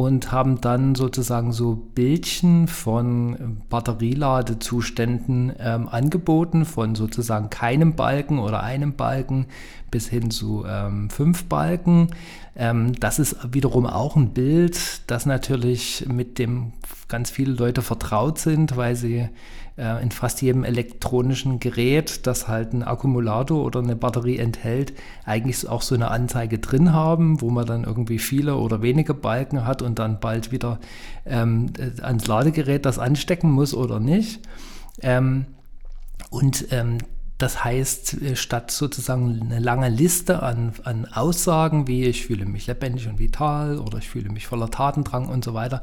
und 0.00 0.32
haben 0.32 0.62
dann 0.62 0.94
sozusagen 0.94 1.52
so 1.52 1.74
Bildchen 1.74 2.68
von 2.68 3.58
Batterieladezuständen 3.68 5.52
ähm, 5.58 5.88
angeboten, 5.88 6.64
von 6.64 6.94
sozusagen 6.94 7.50
keinem 7.50 7.96
Balken 7.96 8.38
oder 8.38 8.62
einem 8.62 8.94
Balken 8.94 9.44
bis 9.90 10.08
hin 10.08 10.30
zu 10.30 10.64
ähm, 10.66 11.10
fünf 11.10 11.44
Balken. 11.44 12.12
Ähm, 12.56 12.94
das 12.98 13.18
ist 13.18 13.52
wiederum 13.52 13.84
auch 13.86 14.16
ein 14.16 14.30
Bild, 14.30 15.02
das 15.06 15.26
natürlich 15.26 16.06
mit 16.08 16.38
dem 16.38 16.72
ganz 17.08 17.28
viele 17.28 17.52
Leute 17.52 17.82
vertraut 17.82 18.38
sind, 18.38 18.78
weil 18.78 18.96
sie 18.96 19.28
äh, 19.80 20.02
in 20.02 20.10
fast 20.10 20.42
jedem 20.42 20.62
elektronischen 20.62 21.58
Gerät, 21.58 22.26
das 22.26 22.48
halt 22.48 22.72
einen 22.72 22.82
Akkumulator 22.82 23.64
oder 23.64 23.80
eine 23.80 23.96
Batterie 23.96 24.36
enthält, 24.36 24.92
eigentlich 25.24 25.66
auch 25.68 25.82
so 25.82 25.94
eine 25.94 26.10
Anzeige 26.10 26.58
drin 26.58 26.92
haben, 26.92 27.40
wo 27.40 27.50
man 27.50 27.66
dann 27.66 27.84
irgendwie 27.84 28.18
viele 28.18 28.56
oder 28.56 28.82
wenige 28.82 29.14
Balken 29.14 29.66
hat 29.66 29.80
und 29.80 29.98
dann 29.98 30.20
bald 30.20 30.52
wieder 30.52 30.78
ähm, 31.24 31.72
äh, 31.78 32.02
ans 32.02 32.26
Ladegerät 32.26 32.84
das 32.84 32.98
anstecken 32.98 33.50
muss 33.50 33.74
oder 33.74 33.98
nicht. 34.00 34.40
Ähm, 35.00 35.46
und 36.30 36.66
ähm, 36.70 36.98
das 37.42 37.64
heißt, 37.64 38.22
äh, 38.22 38.36
statt 38.36 38.70
sozusagen 38.70 39.40
eine 39.42 39.58
lange 39.58 39.88
Liste 39.88 40.42
an, 40.42 40.72
an 40.84 41.06
Aussagen, 41.06 41.86
wie 41.86 42.04
ich 42.04 42.26
fühle 42.26 42.46
mich 42.46 42.66
lebendig 42.66 43.08
und 43.08 43.18
vital 43.18 43.78
oder 43.78 43.98
ich 43.98 44.08
fühle 44.08 44.30
mich 44.30 44.46
voller 44.46 44.70
Tatendrang 44.70 45.28
und 45.28 45.44
so 45.44 45.54
weiter, 45.54 45.82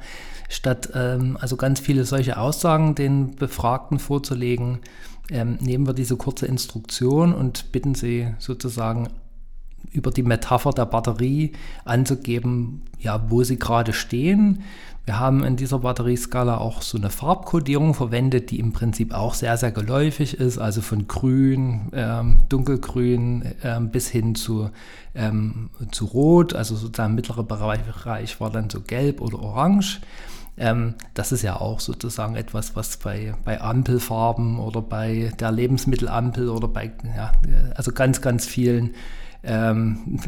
statt 0.50 0.92
ähm, 0.94 1.38
also 1.42 1.58
ganz 1.58 1.80
viele 1.80 2.06
solche 2.06 2.38
Aussagen 2.38 2.96
den 2.96 3.36
Befragten 3.36 4.00
vorzulegen, 4.00 4.80
ähm, 5.30 5.58
nehmen 5.60 5.88
wir 5.88 5.94
diese 5.94 6.16
kurze 6.16 6.46
Instruktion 6.46 7.34
und 7.34 7.72
bitten 7.72 7.96
sie 7.96 8.34
sozusagen 8.40 9.10
über 9.92 10.12
die 10.12 10.24
Metapher 10.24 10.72
der 10.72 10.86
Batterie 10.86 11.54
anzugeben, 11.86 12.84
ja, 13.00 13.30
wo 13.30 13.44
sie 13.44 13.58
gerade 13.58 13.94
stehen, 13.94 14.64
wir 15.08 15.22
haben 15.22 15.46
in 15.46 15.56
dieser 15.56 15.80
Batterieskala 15.80 16.58
auch 16.58 16.82
so 16.82 16.98
eine 16.98 17.10
Farbkodierung 17.10 17.94
verwendet, 17.94 18.52
die 18.52 18.60
im 18.60 18.74
Prinzip 18.74 19.14
auch 19.14 19.36
sehr, 19.36 19.56
sehr 19.56 19.72
geläufig 19.72 20.34
ist, 20.34 20.58
also 20.58 20.82
von 20.82 21.08
grün, 21.08 21.90
ähm, 21.94 22.40
dunkelgrün 22.50 23.54
ähm, 23.64 23.90
bis 23.90 24.10
hin 24.10 24.36
zu, 24.36 24.70
ähm, 25.16 25.70
zu 25.94 26.08
rot, 26.08 26.54
also 26.54 26.76
sozusagen 26.76 27.16
mittlerer 27.16 27.44
Bereich 27.44 28.42
war 28.42 28.50
dann 28.50 28.70
so 28.70 28.82
gelb 28.82 29.22
oder 29.22 29.40
orange. 29.40 30.02
Ähm, 30.58 30.96
das 31.14 31.32
ist 31.32 31.42
ja 31.42 31.56
auch 31.56 31.80
sozusagen 31.80 32.36
etwas, 32.36 32.76
was 32.76 32.98
bei, 32.98 33.34
bei 33.46 33.62
Ampelfarben 33.62 34.60
oder 34.60 34.82
bei 34.82 35.32
der 35.40 35.54
Lebensmittelampel 35.54 36.50
oder 36.50 36.68
bei, 36.68 36.92
ja, 37.16 37.32
also 37.76 37.94
ganz, 37.94 38.20
ganz 38.20 38.46
vielen 38.46 38.94
ähm, 39.44 40.20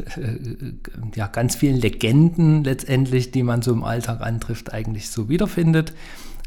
ja, 1.14 1.26
ganz 1.26 1.56
vielen 1.56 1.76
Legenden 1.76 2.64
letztendlich, 2.64 3.30
die 3.30 3.42
man 3.42 3.62
so 3.62 3.72
im 3.72 3.84
Alltag 3.84 4.20
antrifft, 4.20 4.72
eigentlich 4.72 5.10
so 5.10 5.28
wiederfindet. 5.28 5.92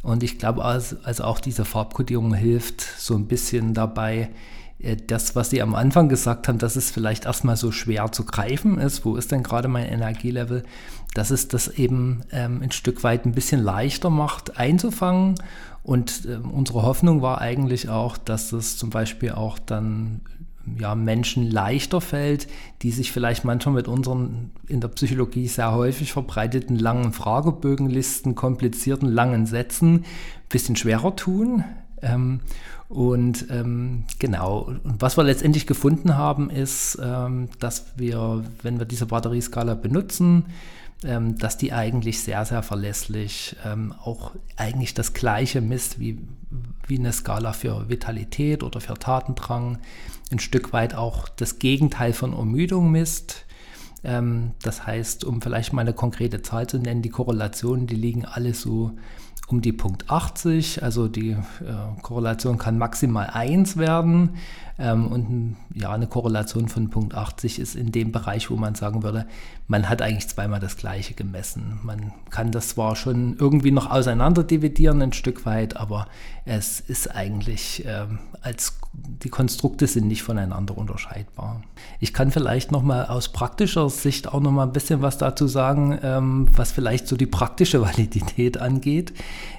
Und 0.01 0.23
ich 0.23 0.37
glaube, 0.37 0.65
also, 0.65 0.97
also 1.03 1.23
auch 1.23 1.39
diese 1.39 1.65
Farbkodierung 1.65 2.33
hilft 2.33 2.81
so 2.81 3.15
ein 3.15 3.27
bisschen 3.27 3.73
dabei, 3.73 4.29
äh, 4.79 4.97
das, 4.97 5.35
was 5.35 5.49
Sie 5.49 5.61
am 5.61 5.75
Anfang 5.75 6.09
gesagt 6.09 6.47
haben, 6.47 6.59
dass 6.59 6.75
es 6.75 6.91
vielleicht 6.91 7.25
erstmal 7.25 7.55
so 7.57 7.71
schwer 7.71 8.11
zu 8.11 8.25
greifen 8.25 8.77
ist, 8.77 9.05
wo 9.05 9.15
ist 9.15 9.31
denn 9.31 9.43
gerade 9.43 9.67
mein 9.67 9.85
Energielevel, 9.85 10.63
dass 11.13 11.31
es 11.31 11.47
das 11.47 11.67
eben 11.69 12.21
ähm, 12.31 12.61
ein 12.61 12.71
Stück 12.71 13.03
weit 13.03 13.25
ein 13.25 13.33
bisschen 13.33 13.63
leichter 13.63 14.09
macht 14.09 14.57
einzufangen. 14.57 15.35
Und 15.83 16.25
äh, 16.25 16.35
unsere 16.35 16.83
Hoffnung 16.83 17.21
war 17.21 17.39
eigentlich 17.39 17.89
auch, 17.89 18.17
dass 18.17 18.51
es 18.51 18.77
zum 18.77 18.89
Beispiel 18.89 19.31
auch 19.31 19.59
dann 19.59 20.21
ja, 20.79 20.95
Menschen 20.95 21.49
leichter 21.49 22.01
fällt, 22.01 22.47
die 22.81 22.91
sich 22.91 23.11
vielleicht 23.11 23.43
manchmal 23.43 23.75
mit 23.75 23.87
unseren 23.87 24.51
in 24.67 24.81
der 24.81 24.87
Psychologie 24.89 25.47
sehr 25.47 25.73
häufig 25.73 26.13
verbreiteten 26.13 26.77
langen 26.77 27.13
Fragebögenlisten, 27.13 28.35
komplizierten 28.35 29.09
langen 29.09 29.45
Sätzen 29.45 29.95
ein 29.95 30.03
bisschen 30.49 30.75
schwerer 30.75 31.15
tun. 31.15 31.63
Ähm, 32.01 32.39
und 32.89 33.47
ähm, 33.49 34.03
genau, 34.19 34.59
und 34.83 35.01
was 35.01 35.17
wir 35.17 35.23
letztendlich 35.23 35.67
gefunden 35.67 36.15
haben, 36.15 36.49
ist, 36.49 36.97
ähm, 37.01 37.49
dass 37.59 37.97
wir, 37.97 38.43
wenn 38.61 38.77
wir 38.77 38.85
diese 38.85 39.07
Batterieskala 39.07 39.73
benutzen, 39.73 40.45
ähm, 41.03 41.37
dass 41.37 41.57
die 41.57 41.73
eigentlich 41.73 42.21
sehr, 42.21 42.45
sehr 42.45 42.63
verlässlich 42.63 43.55
ähm, 43.65 43.93
auch 44.03 44.31
eigentlich 44.57 44.93
das 44.93 45.13
gleiche 45.13 45.59
misst 45.59 45.99
wie, 45.99 46.19
wie 46.87 46.99
eine 46.99 47.11
Skala 47.11 47.53
für 47.53 47.89
Vitalität 47.89 48.63
oder 48.63 48.79
für 48.79 48.93
Tatendrang, 48.93 49.79
ein 50.31 50.39
Stück 50.39 50.73
weit 50.73 50.95
auch 50.95 51.29
das 51.29 51.59
Gegenteil 51.59 52.13
von 52.13 52.33
Ermüdung 52.33 52.91
misst. 52.91 53.45
Ähm, 54.03 54.51
das 54.61 54.85
heißt, 54.85 55.23
um 55.23 55.41
vielleicht 55.41 55.73
mal 55.73 55.81
eine 55.81 55.93
konkrete 55.93 56.41
Zahl 56.41 56.67
zu 56.67 56.77
nennen, 56.77 57.01
die 57.01 57.09
Korrelationen, 57.09 57.87
die 57.87 57.95
liegen 57.95 58.25
alle 58.25 58.53
so 58.53 58.93
um 59.47 59.61
die 59.61 59.73
Punkt 59.73 60.09
80, 60.09 60.83
also 60.83 61.07
die 61.07 61.31
äh, 61.31 62.01
Korrelation 62.01 62.57
kann 62.57 62.77
maximal 62.77 63.27
1 63.27 63.77
werden. 63.77 64.37
Ähm, 64.79 65.07
und 65.07 65.57
ja, 65.73 65.91
eine 65.91 66.07
Korrelation 66.07 66.67
von 66.67 66.89
Punkt 66.89 67.13
80 67.13 67.59
ist 67.59 67.75
in 67.75 67.91
dem 67.91 68.11
Bereich, 68.11 68.49
wo 68.49 68.55
man 68.55 68.75
sagen 68.75 69.03
würde, 69.03 69.27
man 69.67 69.89
hat 69.89 70.01
eigentlich 70.01 70.27
zweimal 70.27 70.59
das 70.59 70.77
gleiche 70.77 71.13
gemessen. 71.13 71.79
Man 71.83 72.11
kann 72.29 72.51
das 72.51 72.69
zwar 72.69 72.95
schon 72.95 73.37
irgendwie 73.37 73.71
noch 73.71 73.89
auseinander 73.89 74.43
dividieren 74.43 75.01
ein 75.01 75.13
Stück 75.13 75.45
weit, 75.45 75.77
aber 75.77 76.07
es 76.45 76.79
ist 76.79 77.15
eigentlich 77.15 77.83
ähm, 77.85 78.19
als 78.41 78.77
die 78.93 79.29
Konstrukte 79.29 79.87
sind 79.87 80.07
nicht 80.07 80.21
voneinander 80.21 80.77
unterscheidbar. 80.77 81.63
Ich 81.99 82.13
kann 82.13 82.29
vielleicht 82.29 82.71
noch 82.71 82.83
mal 82.83 83.05
aus 83.05 83.29
praktischer 83.29 83.89
Sicht 83.89 84.27
auch 84.27 84.39
noch 84.39 84.51
mal 84.51 84.63
ein 84.63 84.71
bisschen 84.71 85.01
was 85.01 85.17
dazu 85.17 85.47
sagen, 85.47 85.97
ähm, 86.03 86.47
was 86.55 86.71
vielleicht 86.71 87.07
so 87.07 87.15
die 87.15 87.25
praktische 87.25 87.81
Validität 87.81 88.59
angeht, 88.59 89.13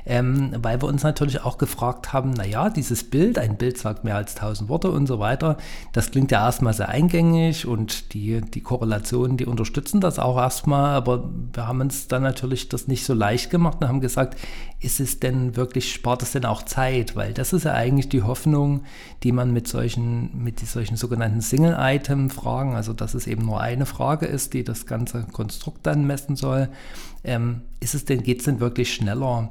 ähm, 0.07 0.55
weil 0.59 0.81
wir 0.81 0.89
uns 0.89 1.03
natürlich 1.03 1.41
auch 1.43 1.59
gefragt 1.59 2.13
haben, 2.13 2.31
naja, 2.31 2.71
dieses 2.71 3.05
Bild, 3.05 3.39
ein 3.39 3.57
Bild 3.57 3.79
sagt 3.79 4.05
mehr 4.05 4.17
als 4.17 4.37
1000 4.37 4.69
Worte 4.69 4.91
und 4.91 5.04
so 5.07 5.19
weiter, 5.19 5.57
das 5.93 6.11
klingt 6.11 6.31
ja 6.31 6.45
erstmal 6.45 6.75
sehr 6.75 6.89
eingängig 6.89 7.67
und 7.67 8.15
die, 8.15 8.41
die 8.41 8.61
Korrelationen, 8.61 9.37
die 9.37 9.47
unterstützen 9.47 10.01
das 10.01 10.19
auch 10.19 10.37
erstmal, 10.37 10.95
aber 10.95 11.31
wir 11.53 11.67
haben 11.67 11.81
uns 11.81 12.09
dann 12.09 12.23
natürlich 12.23 12.69
das 12.69 12.89
nicht 12.89 13.05
so 13.05 13.15
leicht 13.15 13.51
gemacht 13.51 13.79
und 13.81 13.89
haben 13.89 14.01
gesagt, 14.01 14.37
ist 14.81 15.01
es 15.01 15.19
denn 15.19 15.57
wirklich, 15.57 15.93
spart 15.93 16.23
es 16.23 16.33
denn 16.33 16.45
auch 16.45 16.63
Zeit? 16.63 17.17
Weil 17.17 17.33
das 17.33 17.53
ist 17.53 17.65
ja 17.65 17.73
eigentlich 17.73 18.11
die 18.11 18.23
Hoffnung, 18.23 18.85
die 19.23 19.33
man 19.33 19.53
mit 19.53 19.67
solchen, 19.67 20.31
mit 20.43 20.61
solchen 20.61 20.97
sogenannten 20.97 21.41
Single-Item-Fragen, 21.41 22.75
also 22.75 22.93
dass 22.93 23.15
es 23.15 23.27
eben 23.27 23.47
nur 23.47 23.61
eine 23.61 23.87
Frage 23.87 24.27
ist, 24.27 24.53
die 24.53 24.63
das 24.63 24.85
ganze 24.87 25.25
Konstrukt 25.33 25.87
dann 25.87 26.07
messen 26.07 26.37
soll, 26.37 26.69
ähm, 27.25 27.63
ist 27.81 27.95
es 27.95 28.05
denn, 28.05 28.23
geht 28.23 28.41
es 28.41 28.45
denn 28.45 28.61
wirklich 28.61 28.93
schneller? 28.93 29.51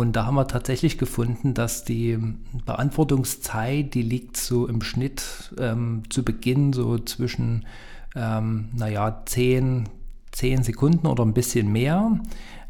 Und 0.00 0.14
da 0.14 0.24
haben 0.24 0.36
wir 0.36 0.48
tatsächlich 0.48 0.96
gefunden, 0.96 1.52
dass 1.52 1.84
die 1.84 2.18
Beantwortungszeit, 2.64 3.92
die 3.92 4.00
liegt 4.00 4.38
so 4.38 4.66
im 4.66 4.80
Schnitt 4.80 5.52
ähm, 5.58 6.04
zu 6.08 6.24
Beginn 6.24 6.72
so 6.72 6.98
zwischen, 6.98 7.66
ähm, 8.16 8.70
naja, 8.74 9.20
10, 9.26 9.90
10 10.32 10.62
Sekunden 10.62 11.06
oder 11.06 11.22
ein 11.22 11.34
bisschen 11.34 11.70
mehr. 11.70 12.18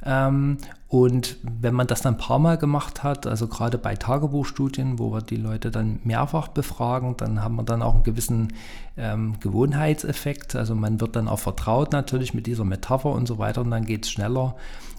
Ähm, 0.04 0.58
und 0.88 1.36
wenn 1.42 1.74
man 1.74 1.86
das 1.86 2.02
dann 2.02 2.14
ein 2.14 2.18
paar 2.18 2.38
Mal 2.38 2.58
gemacht 2.58 3.02
hat, 3.02 3.26
also 3.26 3.46
gerade 3.46 3.78
bei 3.78 3.94
Tagebuchstudien, 3.94 4.98
wo 4.98 5.12
wir 5.12 5.22
die 5.22 5.36
Leute 5.36 5.70
dann 5.70 6.00
mehrfach 6.04 6.48
befragen, 6.48 7.16
dann 7.16 7.42
haben 7.44 7.56
wir 7.56 7.62
dann 7.62 7.82
auch 7.82 7.94
einen 7.94 8.02
gewissen 8.02 8.52
ähm, 8.96 9.38
Gewohnheitseffekt. 9.38 10.56
Also 10.56 10.74
man 10.74 11.00
wird 11.00 11.14
dann 11.16 11.28
auch 11.28 11.38
vertraut 11.38 11.92
natürlich 11.92 12.34
mit 12.34 12.46
dieser 12.46 12.64
Metapher 12.64 13.10
und 13.10 13.28
so 13.28 13.38
weiter 13.38 13.60
und 13.60 13.70
dann 13.70 13.84
geht 13.84 14.04
es 14.04 14.10
schneller. 14.10 14.56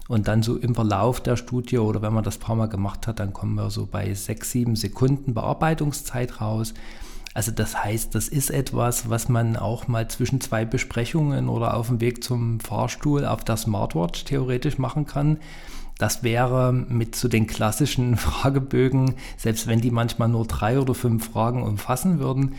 Und 0.08 0.28
dann 0.28 0.42
so 0.42 0.56
im 0.56 0.74
Verlauf 0.74 1.20
der 1.20 1.36
Studie 1.36 1.78
oder 1.78 2.02
wenn 2.02 2.12
man 2.12 2.24
das 2.24 2.36
ein 2.38 2.40
paar 2.40 2.56
Mal 2.56 2.68
gemacht 2.68 3.06
hat, 3.06 3.20
dann 3.20 3.32
kommen 3.32 3.54
wir 3.54 3.70
so 3.70 3.86
bei 3.86 4.14
sechs, 4.14 4.50
sieben 4.50 4.76
Sekunden 4.76 5.34
Bearbeitungszeit 5.34 6.40
raus. 6.40 6.74
Also 7.34 7.50
das 7.50 7.82
heißt, 7.82 8.14
das 8.14 8.28
ist 8.28 8.50
etwas, 8.50 9.08
was 9.08 9.28
man 9.28 9.56
auch 9.56 9.88
mal 9.88 10.08
zwischen 10.08 10.40
zwei 10.40 10.64
Besprechungen 10.64 11.48
oder 11.48 11.74
auf 11.74 11.88
dem 11.88 12.00
Weg 12.00 12.22
zum 12.22 12.60
Fahrstuhl 12.60 13.24
auf 13.24 13.44
der 13.44 13.56
Smartwatch 13.56 14.24
theoretisch 14.24 14.78
machen 14.78 15.06
kann. 15.06 15.38
Das 15.98 16.22
wäre 16.22 16.72
mit 16.72 17.14
zu 17.14 17.22
so 17.22 17.28
den 17.28 17.46
klassischen 17.46 18.16
Fragebögen, 18.18 19.14
selbst 19.36 19.66
wenn 19.66 19.80
die 19.80 19.90
manchmal 19.90 20.28
nur 20.28 20.46
drei 20.46 20.78
oder 20.78 20.94
fünf 20.94 21.30
Fragen 21.30 21.62
umfassen 21.62 22.18
würden, 22.18 22.56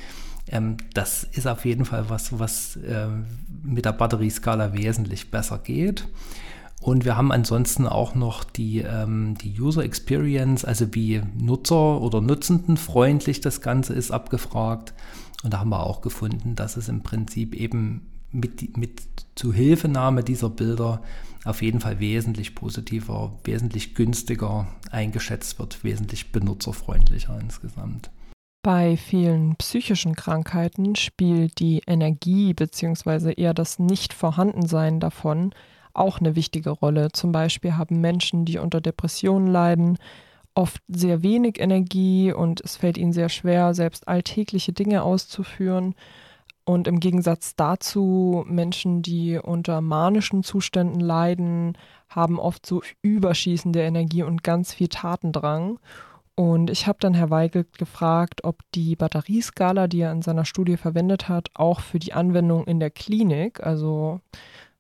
ähm, 0.48 0.78
das 0.94 1.24
ist 1.24 1.48
auf 1.48 1.66
jeden 1.66 1.86
Fall 1.86 2.10
was, 2.10 2.38
was 2.38 2.76
äh, 2.78 3.08
mit 3.64 3.86
der 3.86 3.94
Batterieskala 3.94 4.74
wesentlich 4.74 5.32
besser 5.32 5.58
geht. 5.58 6.08
Und 6.84 7.06
wir 7.06 7.16
haben 7.16 7.32
ansonsten 7.32 7.88
auch 7.88 8.14
noch 8.14 8.44
die, 8.44 8.80
ähm, 8.80 9.36
die 9.38 9.58
User 9.58 9.86
Experience, 9.86 10.66
also 10.66 10.94
wie 10.94 11.22
Nutzer 11.40 12.02
oder 12.02 12.20
Nutzenden 12.20 12.76
freundlich 12.76 13.40
das 13.40 13.62
Ganze 13.62 13.94
ist, 13.94 14.12
abgefragt. 14.12 14.94
Und 15.46 15.54
da 15.54 15.60
haben 15.60 15.70
wir 15.70 15.86
auch 15.86 16.02
gefunden, 16.02 16.56
dass 16.56 16.76
es 16.76 16.90
im 16.90 17.02
Prinzip 17.02 17.56
eben 17.56 18.12
mit, 18.32 18.76
mit 18.76 19.02
Zuhilfenahme 19.36 20.26
dieser 20.26 20.50
Bilder 20.50 21.02
auf 21.46 21.62
jeden 21.62 21.80
Fall 21.80 22.02
wesentlich 22.02 22.54
positiver, 22.54 23.40
wesentlich 23.46 23.96
günstiger 23.96 24.68
eingeschätzt 24.92 25.60
wird, 25.60 25.86
wesentlich 25.86 26.34
benutzerfreundlicher 26.34 27.40
insgesamt. 27.40 28.12
Bei 28.62 28.98
vielen 28.98 29.56
psychischen 29.56 30.16
Krankheiten 30.16 30.98
spielt 30.98 31.60
die 31.60 31.82
Energie 31.88 32.54
bzw. 32.54 33.34
eher 33.38 33.54
das 33.54 33.80
Nicht-Vorhandensein 33.80 35.00
davon 35.00 35.54
auch 35.94 36.20
eine 36.20 36.36
wichtige 36.36 36.72
Rolle. 36.72 37.12
Zum 37.12 37.32
Beispiel 37.32 37.78
haben 37.78 38.02
Menschen, 38.02 38.46
die 38.46 38.58
unter 38.58 38.82
Depressionen 38.82 39.48
leiden, 39.48 39.98
oft 40.56 40.82
sehr 40.88 41.24
wenig 41.24 41.60
Energie 41.60 42.32
und 42.32 42.62
es 42.62 42.78
fällt 42.78 42.98
ihnen 42.98 43.14
sehr 43.14 43.30
schwer, 43.30 43.74
selbst 43.74 44.08
alltägliche 44.08 44.74
Dinge 44.74 45.04
auszuführen. 45.04 45.96
Und 46.66 46.88
im 46.88 47.00
Gegensatz 47.00 47.56
dazu, 47.56 48.46
Menschen, 48.48 49.02
die 49.02 49.38
unter 49.38 49.82
manischen 49.82 50.44
Zuständen 50.44 51.02
leiden, 51.02 51.78
haben 52.08 52.40
oft 52.40 52.66
so 52.66 52.82
überschießende 53.02 53.82
Energie 53.82 54.24
und 54.24 54.44
ganz 54.44 54.74
viel 54.74 54.88
Tatendrang. 54.88 55.80
Und 56.36 56.70
ich 56.70 56.88
habe 56.88 56.98
dann 57.00 57.14
Herr 57.14 57.30
Weigelt 57.30 57.78
gefragt, 57.78 58.44
ob 58.44 58.62
die 58.74 58.96
Batterieskala, 58.96 59.88
die 59.88 60.02
er 60.02 60.12
in 60.12 60.22
seiner 60.22 60.46
Studie 60.46 60.78
verwendet 60.78 61.30
hat, 61.30 61.50
auch 61.54 61.80
für 61.80 62.00
die 62.00 62.14
Anwendung 62.14 62.66
in 62.66 62.80
der 62.80 62.90
Klinik, 62.90 63.62
also 63.62 64.22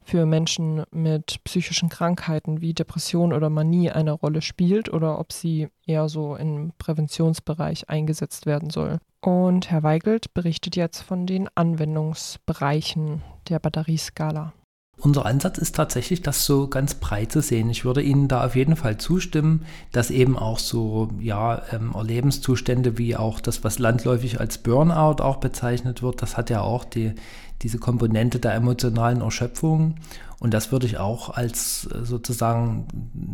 für 0.05 0.25
Menschen 0.25 0.83
mit 0.91 1.43
psychischen 1.43 1.89
Krankheiten 1.89 2.61
wie 2.61 2.73
Depression 2.73 3.33
oder 3.33 3.49
Manie 3.49 3.91
eine 3.91 4.11
Rolle 4.11 4.41
spielt 4.41 4.91
oder 4.91 5.19
ob 5.19 5.31
sie 5.31 5.69
eher 5.85 6.09
so 6.09 6.35
im 6.35 6.73
Präventionsbereich 6.77 7.89
eingesetzt 7.89 8.45
werden 8.45 8.69
soll. 8.69 8.99
Und 9.21 9.71
Herr 9.71 9.83
Weigelt 9.83 10.33
berichtet 10.33 10.75
jetzt 10.75 11.01
von 11.01 11.25
den 11.25 11.49
Anwendungsbereichen 11.55 13.21
der 13.47 13.59
Batterieskala. 13.59 14.53
Unser 14.99 15.25
Ansatz 15.25 15.57
ist 15.57 15.75
tatsächlich, 15.75 16.21
das 16.21 16.45
so 16.45 16.67
ganz 16.67 16.93
breit 16.93 17.31
zu 17.31 17.41
sehen. 17.41 17.69
Ich 17.69 17.83
würde 17.83 18.01
Ihnen 18.01 18.27
da 18.27 18.45
auf 18.45 18.55
jeden 18.55 18.75
Fall 18.75 18.97
zustimmen, 18.97 19.65
dass 19.91 20.11
eben 20.11 20.37
auch 20.37 20.59
so 20.59 21.09
ja, 21.19 21.63
ähm, 21.71 21.93
Erlebenszustände 21.95 22.97
wie 22.97 23.15
auch 23.15 23.41
das, 23.41 23.63
was 23.63 23.79
landläufig 23.79 24.39
als 24.39 24.59
Burnout 24.59 25.21
auch 25.21 25.37
bezeichnet 25.37 26.03
wird, 26.03 26.21
das 26.21 26.37
hat 26.37 26.49
ja 26.49 26.61
auch 26.61 26.85
die, 26.85 27.13
diese 27.63 27.79
Komponente 27.79 28.39
der 28.39 28.53
emotionalen 28.53 29.21
Erschöpfung. 29.21 29.95
Und 30.39 30.53
das 30.53 30.71
würde 30.71 30.85
ich 30.85 30.97
auch 30.97 31.29
als 31.29 31.87
äh, 31.91 32.03
sozusagen, 32.03 32.85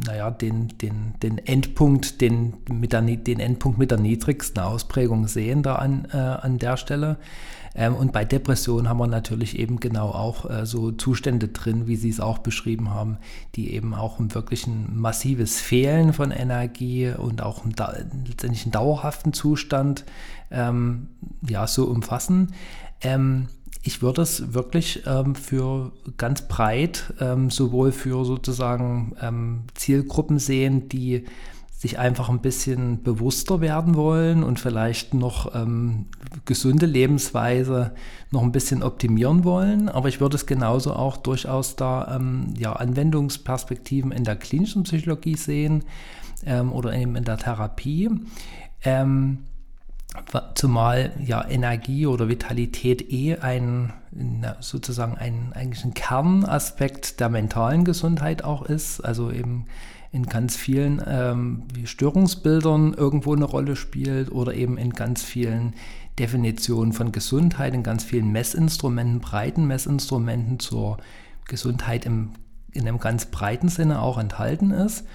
naja, 0.05 0.31
den, 0.31 0.77
den, 0.77 1.15
den 1.21 1.39
Endpunkt, 1.39 2.21
den, 2.21 2.53
mit 2.71 2.93
der, 2.93 3.01
den 3.01 3.39
Endpunkt 3.39 3.79
mit 3.79 3.91
der 3.91 3.97
niedrigsten 3.99 4.61
Ausprägung 4.61 5.27
sehen 5.27 5.61
da 5.63 5.75
an, 5.75 6.07
äh, 6.13 6.17
an 6.17 6.57
der 6.57 6.77
Stelle. 6.77 7.17
Ähm, 7.75 7.95
und 7.95 8.11
bei 8.11 8.25
Depressionen 8.25 8.89
haben 8.89 8.97
wir 8.97 9.07
natürlich 9.07 9.57
eben 9.57 9.79
genau 9.79 10.09
auch 10.09 10.49
äh, 10.49 10.65
so 10.65 10.91
Zustände 10.91 11.47
drin, 11.47 11.87
wie 11.87 11.95
Sie 11.95 12.09
es 12.09 12.19
auch 12.19 12.39
beschrieben 12.39 12.89
haben, 12.89 13.17
die 13.55 13.73
eben 13.73 13.93
auch 13.93 14.19
ein 14.19 14.33
wirklich 14.33 14.67
ein 14.67 14.99
massives 14.99 15.59
Fehlen 15.59 16.13
von 16.13 16.31
Energie 16.31 17.09
und 17.09 17.41
auch 17.41 17.63
einen, 17.63 17.75
letztendlich 18.27 18.63
einen 18.63 18.71
dauerhaften 18.71 19.33
Zustand 19.33 20.05
ähm, 20.51 21.07
ja, 21.47 21.67
so 21.67 21.85
umfassen. 21.85 22.53
Ähm, 23.01 23.47
ich 23.81 24.01
würde 24.01 24.21
es 24.21 24.53
wirklich 24.53 25.03
ähm, 25.05 25.35
für 25.35 25.91
ganz 26.17 26.41
breit, 26.47 27.13
ähm, 27.19 27.49
sowohl 27.49 27.91
für 27.91 28.25
sozusagen 28.25 29.15
ähm, 29.21 29.61
Zielgruppen 29.73 30.37
sehen, 30.37 30.89
die 30.89 31.25
sich 31.79 31.97
einfach 31.97 32.27
ein 32.27 32.41
bisschen 32.41 33.03
bewusster 33.03 33.61
werden 33.61 33.95
wollen 33.95 34.43
und 34.43 34.59
vielleicht 34.59 35.13
noch 35.13 35.55
ähm, 35.55 36.07
gesunde 36.43 36.85
Lebensweise 36.85 37.93
noch 38.31 38.43
ein 38.43 38.51
bisschen 38.51 38.83
optimieren 38.83 39.45
wollen. 39.45 39.87
Aber 39.87 40.09
ich 40.09 40.19
würde 40.19 40.35
es 40.35 40.45
genauso 40.45 40.91
auch 40.91 41.15
durchaus 41.15 41.77
da 41.77 42.17
ähm, 42.17 42.53
ja, 42.57 42.73
Anwendungsperspektiven 42.73 44.11
in 44.11 44.25
der 44.25 44.35
klinischen 44.35 44.83
Psychologie 44.83 45.37
sehen 45.37 45.85
ähm, 46.45 46.73
oder 46.73 46.93
eben 46.93 47.15
in 47.15 47.23
der 47.23 47.37
Therapie. 47.37 48.09
Ähm, 48.83 49.45
zumal 50.55 51.13
ja 51.23 51.47
Energie 51.47 52.07
oder 52.07 52.27
Vitalität 52.27 53.09
eh 53.09 53.37
ein 53.37 53.93
sozusagen 54.59 55.17
ein 55.17 55.53
eigentlich 55.53 55.85
ein 55.85 55.93
Kernaspekt 55.93 57.21
der 57.21 57.29
mentalen 57.29 57.85
Gesundheit 57.85 58.43
auch 58.43 58.63
ist. 58.63 58.99
Also 58.99 59.31
eben 59.31 59.67
in 60.11 60.25
ganz 60.25 60.55
vielen 60.55 61.01
ähm, 61.05 61.63
Störungsbildern 61.83 62.93
irgendwo 62.93 63.35
eine 63.35 63.45
Rolle 63.45 63.75
spielt 63.75 64.31
oder 64.31 64.53
eben 64.53 64.77
in 64.77 64.91
ganz 64.91 65.23
vielen 65.23 65.73
Definitionen 66.17 66.93
von 66.93 67.11
Gesundheit, 67.11 67.73
in 67.73 67.83
ganz 67.83 68.03
vielen 68.03 68.31
Messinstrumenten, 68.31 69.19
breiten 69.19 69.67
Messinstrumenten 69.67 70.59
zur 70.59 70.97
Gesundheit 71.47 72.05
im, 72.05 72.31
in 72.71 72.87
einem 72.87 72.99
ganz 72.99 73.27
breiten 73.27 73.69
Sinne 73.69 74.01
auch 74.01 74.17
enthalten 74.17 74.71
ist. 74.71 75.05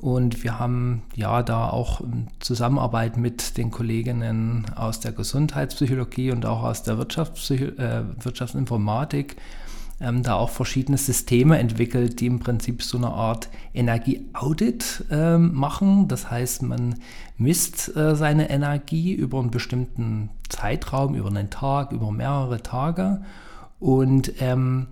Und 0.00 0.44
wir 0.44 0.58
haben 0.58 1.02
ja 1.14 1.42
da 1.42 1.70
auch 1.70 2.02
Zusammenarbeit 2.38 3.16
mit 3.16 3.56
den 3.56 3.70
Kolleginnen 3.70 4.66
aus 4.76 5.00
der 5.00 5.12
Gesundheitspsychologie 5.12 6.32
und 6.32 6.44
auch 6.44 6.62
aus 6.62 6.82
der 6.82 6.98
Wirtschaftspsycho 6.98 7.64
äh, 7.78 8.04
Wirtschaftsinformatik 8.22 9.36
ähm, 10.00 10.22
da 10.22 10.34
auch 10.34 10.50
verschiedene 10.50 10.98
Systeme 10.98 11.58
entwickelt, 11.58 12.20
die 12.20 12.26
im 12.26 12.38
Prinzip 12.38 12.82
so 12.82 12.98
eine 12.98 13.08
Art 13.08 13.48
Energieaudit 13.74 15.04
ähm, 15.10 15.54
machen. 15.54 16.08
Das 16.08 16.30
heißt, 16.30 16.62
man 16.62 16.96
misst 17.38 17.96
äh, 17.96 18.14
seine 18.14 18.50
Energie 18.50 19.14
über 19.14 19.38
einen 19.38 19.50
bestimmten 19.50 20.30
Zeitraum, 20.48 21.14
über 21.14 21.28
einen 21.28 21.50
Tag, 21.50 21.92
über 21.92 22.10
mehrere 22.12 22.62
Tage 22.62 23.22
und 23.78 24.32
ähm, 24.40 24.88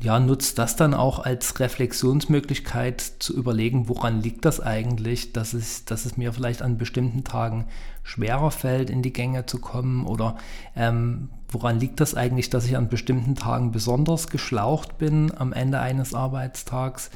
ja, 0.00 0.20
nutzt 0.20 0.58
das 0.58 0.76
dann 0.76 0.94
auch 0.94 1.18
als 1.18 1.58
Reflexionsmöglichkeit 1.58 3.00
zu 3.00 3.36
überlegen, 3.36 3.88
woran 3.88 4.20
liegt 4.20 4.44
das 4.44 4.60
eigentlich, 4.60 5.32
dass 5.32 5.54
es, 5.54 5.84
dass 5.84 6.06
es 6.06 6.16
mir 6.16 6.32
vielleicht 6.32 6.62
an 6.62 6.78
bestimmten 6.78 7.24
Tagen 7.24 7.66
schwerer 8.04 8.50
fällt, 8.50 8.90
in 8.90 9.02
die 9.02 9.12
Gänge 9.12 9.46
zu 9.46 9.58
kommen 9.58 10.06
oder 10.06 10.36
ähm, 10.76 11.30
woran 11.48 11.80
liegt 11.80 12.00
das 12.00 12.14
eigentlich, 12.14 12.48
dass 12.48 12.66
ich 12.66 12.76
an 12.76 12.88
bestimmten 12.88 13.34
Tagen 13.34 13.72
besonders 13.72 14.28
geschlaucht 14.28 14.98
bin 14.98 15.32
am 15.36 15.52
Ende 15.52 15.80
eines 15.80 16.14
Arbeitstags. 16.14 17.10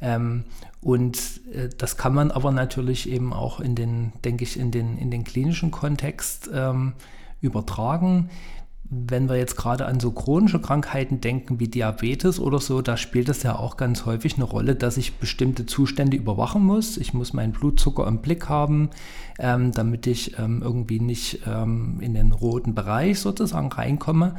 Ähm, 0.00 0.44
und 0.80 1.18
äh, 1.52 1.68
das 1.76 1.96
kann 1.96 2.14
man 2.14 2.30
aber 2.30 2.52
natürlich 2.52 3.10
eben 3.10 3.32
auch 3.32 3.58
in 3.58 3.74
den, 3.74 4.12
denke 4.24 4.44
ich, 4.44 4.58
in 4.58 4.70
den, 4.70 4.96
in 4.96 5.10
den 5.10 5.24
klinischen 5.24 5.72
Kontext 5.72 6.48
ähm, 6.54 6.92
übertragen 7.40 8.30
wenn 8.90 9.28
wir 9.28 9.36
jetzt 9.36 9.56
gerade 9.56 9.84
an 9.84 10.00
so 10.00 10.10
chronische 10.12 10.60
Krankheiten 10.60 11.20
denken 11.20 11.60
wie 11.60 11.68
Diabetes 11.68 12.40
oder 12.40 12.58
so, 12.58 12.80
da 12.80 12.96
spielt 12.96 13.28
es 13.28 13.42
ja 13.42 13.54
auch 13.54 13.76
ganz 13.76 14.06
häufig 14.06 14.36
eine 14.36 14.44
Rolle, 14.44 14.74
dass 14.74 14.96
ich 14.96 15.18
bestimmte 15.18 15.66
Zustände 15.66 16.16
überwachen 16.16 16.62
muss. 16.62 16.96
Ich 16.96 17.12
muss 17.12 17.34
meinen 17.34 17.52
Blutzucker 17.52 18.06
im 18.06 18.22
Blick 18.22 18.48
haben, 18.48 18.88
ähm, 19.38 19.72
damit 19.72 20.06
ich 20.06 20.38
ähm, 20.38 20.62
irgendwie 20.62 21.00
nicht 21.00 21.40
ähm, 21.46 21.98
in 22.00 22.14
den 22.14 22.32
roten 22.32 22.74
Bereich 22.74 23.20
sozusagen 23.20 23.70
reinkomme. 23.70 24.36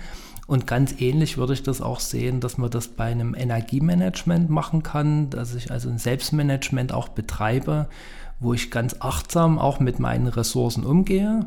Und 0.48 0.66
ganz 0.66 1.00
ähnlich 1.00 1.38
würde 1.38 1.54
ich 1.54 1.62
das 1.62 1.80
auch 1.80 2.00
sehen, 2.00 2.40
dass 2.40 2.58
man 2.58 2.72
das 2.72 2.88
bei 2.88 3.06
einem 3.06 3.36
Energiemanagement 3.36 4.50
machen 4.50 4.82
kann, 4.82 5.30
dass 5.30 5.54
ich 5.54 5.70
also 5.70 5.90
ein 5.90 6.00
Selbstmanagement 6.00 6.92
auch 6.92 7.10
betreibe, 7.10 7.88
wo 8.40 8.56
ich 8.56 8.72
ganz 8.72 8.96
achtsam 9.00 9.60
auch 9.60 9.80
mit 9.80 10.00
meinen 10.00 10.26
Ressourcen 10.26 10.86
umgehe 10.86 11.46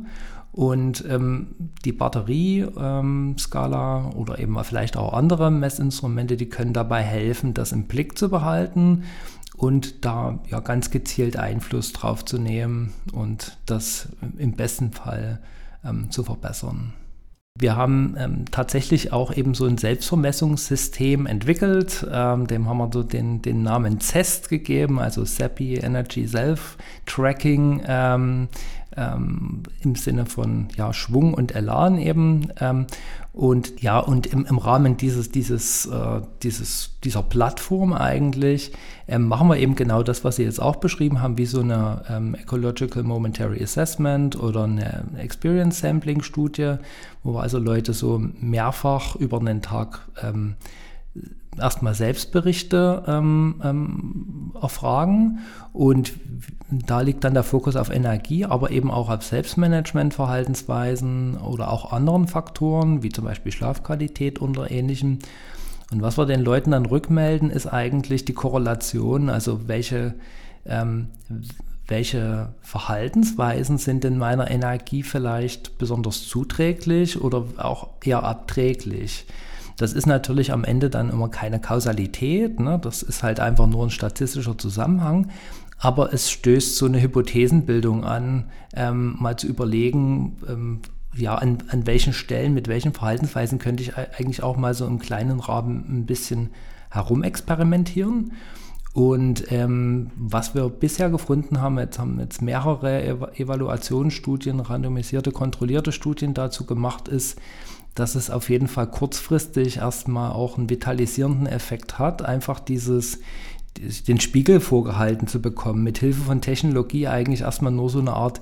und 0.52 1.04
ähm, 1.08 1.54
die 1.84 1.92
Batterieskala 1.92 3.98
ähm, 3.98 4.16
oder 4.16 4.38
eben 4.38 4.62
vielleicht 4.64 4.96
auch 4.98 5.14
andere 5.14 5.50
Messinstrumente, 5.50 6.36
die 6.36 6.48
können 6.48 6.74
dabei 6.74 7.02
helfen, 7.02 7.54
das 7.54 7.72
im 7.72 7.84
Blick 7.84 8.18
zu 8.18 8.28
behalten 8.28 9.04
und 9.56 10.04
da 10.04 10.40
ja 10.48 10.60
ganz 10.60 10.90
gezielt 10.90 11.38
Einfluss 11.38 11.92
drauf 11.92 12.24
zu 12.24 12.38
nehmen 12.38 12.92
und 13.12 13.56
das 13.64 14.08
im 14.36 14.52
besten 14.52 14.92
Fall 14.92 15.40
ähm, 15.84 16.10
zu 16.10 16.22
verbessern. 16.22 16.92
Wir 17.58 17.76
haben 17.76 18.16
ähm, 18.18 18.44
tatsächlich 18.50 19.12
auch 19.12 19.32
eben 19.36 19.54
so 19.54 19.66
ein 19.66 19.76
Selbstvermessungssystem 19.76 21.26
entwickelt. 21.26 22.06
Ähm, 22.10 22.46
dem 22.46 22.68
haben 22.68 22.78
wir 22.78 22.90
so 22.92 23.02
den, 23.02 23.42
den 23.42 23.62
Namen 23.62 24.00
CEST 24.00 24.48
gegeben, 24.48 24.98
also 24.98 25.24
SAPI 25.24 25.76
Energy 25.76 26.26
Self 26.26 26.78
Tracking. 27.06 27.82
Ähm, 27.86 28.48
ähm, 28.96 29.62
im 29.80 29.94
Sinne 29.94 30.26
von 30.26 30.68
ja, 30.76 30.92
Schwung 30.92 31.34
und 31.34 31.54
Elan 31.54 31.98
eben. 31.98 32.48
Und 33.32 33.80
ja, 33.80 33.98
und 33.98 34.26
im, 34.26 34.44
im 34.44 34.58
Rahmen 34.58 34.98
dieses, 34.98 35.30
dieses, 35.30 35.86
äh, 35.86 36.20
dieses, 36.42 36.90
dieser 37.02 37.22
Plattform 37.22 37.94
eigentlich 37.94 38.72
ähm, 39.08 39.26
machen 39.26 39.48
wir 39.48 39.56
eben 39.56 39.74
genau 39.74 40.02
das, 40.02 40.22
was 40.22 40.36
Sie 40.36 40.42
jetzt 40.42 40.60
auch 40.60 40.76
beschrieben 40.76 41.22
haben, 41.22 41.38
wie 41.38 41.46
so 41.46 41.60
eine 41.60 42.02
ähm, 42.10 42.34
Ecological 42.34 43.02
Momentary 43.02 43.62
Assessment 43.62 44.38
oder 44.38 44.64
eine 44.64 45.04
Experience 45.16 45.80
Sampling 45.80 46.22
Studie, 46.22 46.74
wo 47.22 47.32
wir 47.32 47.40
also 47.40 47.58
Leute 47.58 47.94
so 47.94 48.22
mehrfach 48.38 49.16
über 49.16 49.38
einen 49.40 49.62
Tag 49.62 50.00
ähm, 50.22 50.54
erstmal 51.58 51.94
Selbstberichte 51.94 53.04
ähm, 53.06 53.60
ähm, 53.62 54.52
erfragen 54.60 55.40
und 55.72 56.12
da 56.70 57.02
liegt 57.02 57.24
dann 57.24 57.34
der 57.34 57.42
Fokus 57.42 57.76
auf 57.76 57.90
Energie, 57.90 58.46
aber 58.46 58.70
eben 58.70 58.90
auch 58.90 59.10
auf 59.10 59.22
Selbstmanagement, 59.22 60.14
Verhaltensweisen 60.14 61.36
oder 61.36 61.70
auch 61.70 61.92
anderen 61.92 62.26
Faktoren, 62.26 63.02
wie 63.02 63.10
zum 63.10 63.26
Beispiel 63.26 63.52
Schlafqualität 63.52 64.40
oder 64.40 64.70
ähnlichem. 64.70 65.18
Und 65.90 66.00
was 66.00 66.16
wir 66.16 66.24
den 66.24 66.40
Leuten 66.40 66.70
dann 66.70 66.86
rückmelden, 66.86 67.50
ist 67.50 67.66
eigentlich 67.66 68.24
die 68.24 68.32
Korrelation, 68.32 69.28
also 69.28 69.68
welche, 69.68 70.14
ähm, 70.64 71.08
welche 71.86 72.54
Verhaltensweisen 72.62 73.76
sind 73.76 74.06
in 74.06 74.16
meiner 74.16 74.50
Energie 74.50 75.02
vielleicht 75.02 75.76
besonders 75.76 76.26
zuträglich 76.26 77.20
oder 77.20 77.44
auch 77.58 77.88
eher 78.02 78.22
abträglich. 78.22 79.26
Das 79.76 79.92
ist 79.92 80.06
natürlich 80.06 80.52
am 80.52 80.64
Ende 80.64 80.90
dann 80.90 81.10
immer 81.10 81.28
keine 81.28 81.60
Kausalität, 81.60 82.60
ne? 82.60 82.78
das 82.82 83.02
ist 83.02 83.22
halt 83.22 83.40
einfach 83.40 83.66
nur 83.66 83.84
ein 83.84 83.90
statistischer 83.90 84.56
Zusammenhang, 84.58 85.28
aber 85.78 86.12
es 86.12 86.30
stößt 86.30 86.76
so 86.76 86.86
eine 86.86 87.02
Hypothesenbildung 87.02 88.04
an, 88.04 88.44
ähm, 88.74 89.16
mal 89.18 89.36
zu 89.36 89.46
überlegen, 89.48 90.36
ähm, 90.48 90.80
ja, 91.14 91.34
an, 91.34 91.58
an 91.68 91.86
welchen 91.86 92.12
Stellen, 92.12 92.54
mit 92.54 92.68
welchen 92.68 92.92
Verhaltensweisen 92.92 93.58
könnte 93.58 93.82
ich 93.82 93.96
eigentlich 93.96 94.42
auch 94.42 94.56
mal 94.56 94.74
so 94.74 94.86
im 94.86 94.98
kleinen 94.98 95.40
Rahmen 95.40 95.84
ein 95.88 96.06
bisschen 96.06 96.50
herumexperimentieren. 96.90 98.32
Und 98.94 99.50
ähm, 99.50 100.10
was 100.16 100.54
wir 100.54 100.68
bisher 100.68 101.08
gefunden 101.08 101.60
haben, 101.60 101.78
jetzt 101.78 101.98
haben 101.98 102.20
jetzt 102.20 102.42
mehrere 102.42 103.02
Evaluationsstudien, 103.36 104.60
randomisierte, 104.60 105.32
kontrollierte 105.32 105.92
Studien 105.92 106.34
dazu 106.34 106.66
gemacht, 106.66 107.08
ist, 107.08 107.38
dass 107.94 108.14
es 108.14 108.30
auf 108.30 108.48
jeden 108.48 108.68
Fall 108.68 108.86
kurzfristig 108.90 109.78
erstmal 109.78 110.32
auch 110.32 110.56
einen 110.56 110.70
vitalisierenden 110.70 111.46
Effekt 111.46 111.98
hat, 111.98 112.22
einfach 112.22 112.60
dieses 112.60 113.18
den 114.06 114.20
Spiegel 114.20 114.60
vorgehalten 114.60 115.26
zu 115.26 115.40
bekommen, 115.40 115.82
mit 115.82 115.98
Hilfe 115.98 116.22
von 116.22 116.40
Technologie 116.40 117.08
eigentlich 117.08 117.42
erstmal 117.42 117.72
nur 117.72 117.88
so 117.88 118.00
eine 118.00 118.12
Art 118.12 118.40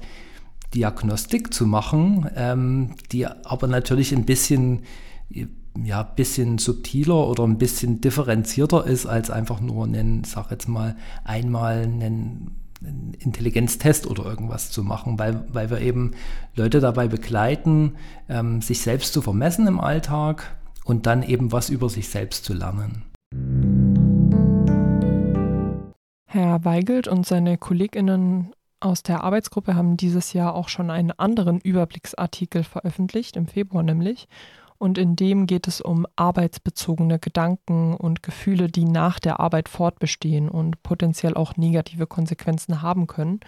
Diagnostik 0.74 1.52
zu 1.52 1.66
machen, 1.66 2.28
ähm, 2.36 2.90
die 3.12 3.26
aber 3.26 3.66
natürlich 3.66 4.12
ein 4.12 4.24
bisschen, 4.24 4.82
ja, 5.82 6.02
bisschen 6.02 6.58
subtiler 6.58 7.28
oder 7.28 7.44
ein 7.44 7.58
bisschen 7.58 8.00
differenzierter 8.00 8.86
ist, 8.86 9.06
als 9.06 9.30
einfach 9.30 9.60
nur 9.60 9.84
einen, 9.84 10.24
sag 10.24 10.50
jetzt 10.50 10.68
mal, 10.68 10.96
einmal 11.24 11.82
einen, 11.82 12.56
einen 12.82 13.14
Intelligenztest 13.18 14.06
oder 14.06 14.24
irgendwas 14.24 14.70
zu 14.70 14.82
machen, 14.82 15.18
weil, 15.18 15.44
weil 15.52 15.70
wir 15.70 15.80
eben 15.80 16.12
Leute 16.54 16.80
dabei 16.80 17.08
begleiten, 17.08 17.96
ähm, 18.28 18.62
sich 18.62 18.80
selbst 18.80 19.12
zu 19.12 19.22
vermessen 19.22 19.66
im 19.66 19.80
Alltag 19.80 20.56
und 20.84 21.06
dann 21.06 21.22
eben 21.22 21.52
was 21.52 21.70
über 21.70 21.88
sich 21.88 22.08
selbst 22.08 22.44
zu 22.44 22.54
lernen. 22.54 23.04
Herr 26.26 26.64
Weigelt 26.64 27.08
und 27.08 27.26
seine 27.26 27.58
KollegInnen 27.58 28.52
aus 28.80 29.02
der 29.02 29.24
Arbeitsgruppe 29.24 29.74
haben 29.74 29.96
dieses 29.96 30.32
Jahr 30.32 30.54
auch 30.54 30.68
schon 30.68 30.90
einen 30.90 31.12
anderen 31.12 31.60
Überblicksartikel 31.60 32.64
veröffentlicht, 32.64 33.36
im 33.36 33.46
Februar 33.46 33.82
nämlich. 33.82 34.26
Und 34.80 34.96
in 34.96 35.14
dem 35.14 35.46
geht 35.46 35.68
es 35.68 35.82
um 35.82 36.06
arbeitsbezogene 36.16 37.18
Gedanken 37.18 37.92
und 37.94 38.22
Gefühle, 38.22 38.68
die 38.68 38.86
nach 38.86 39.20
der 39.20 39.38
Arbeit 39.38 39.68
fortbestehen 39.68 40.48
und 40.48 40.82
potenziell 40.82 41.34
auch 41.34 41.58
negative 41.58 42.06
Konsequenzen 42.06 42.80
haben 42.80 43.06
können. 43.06 43.40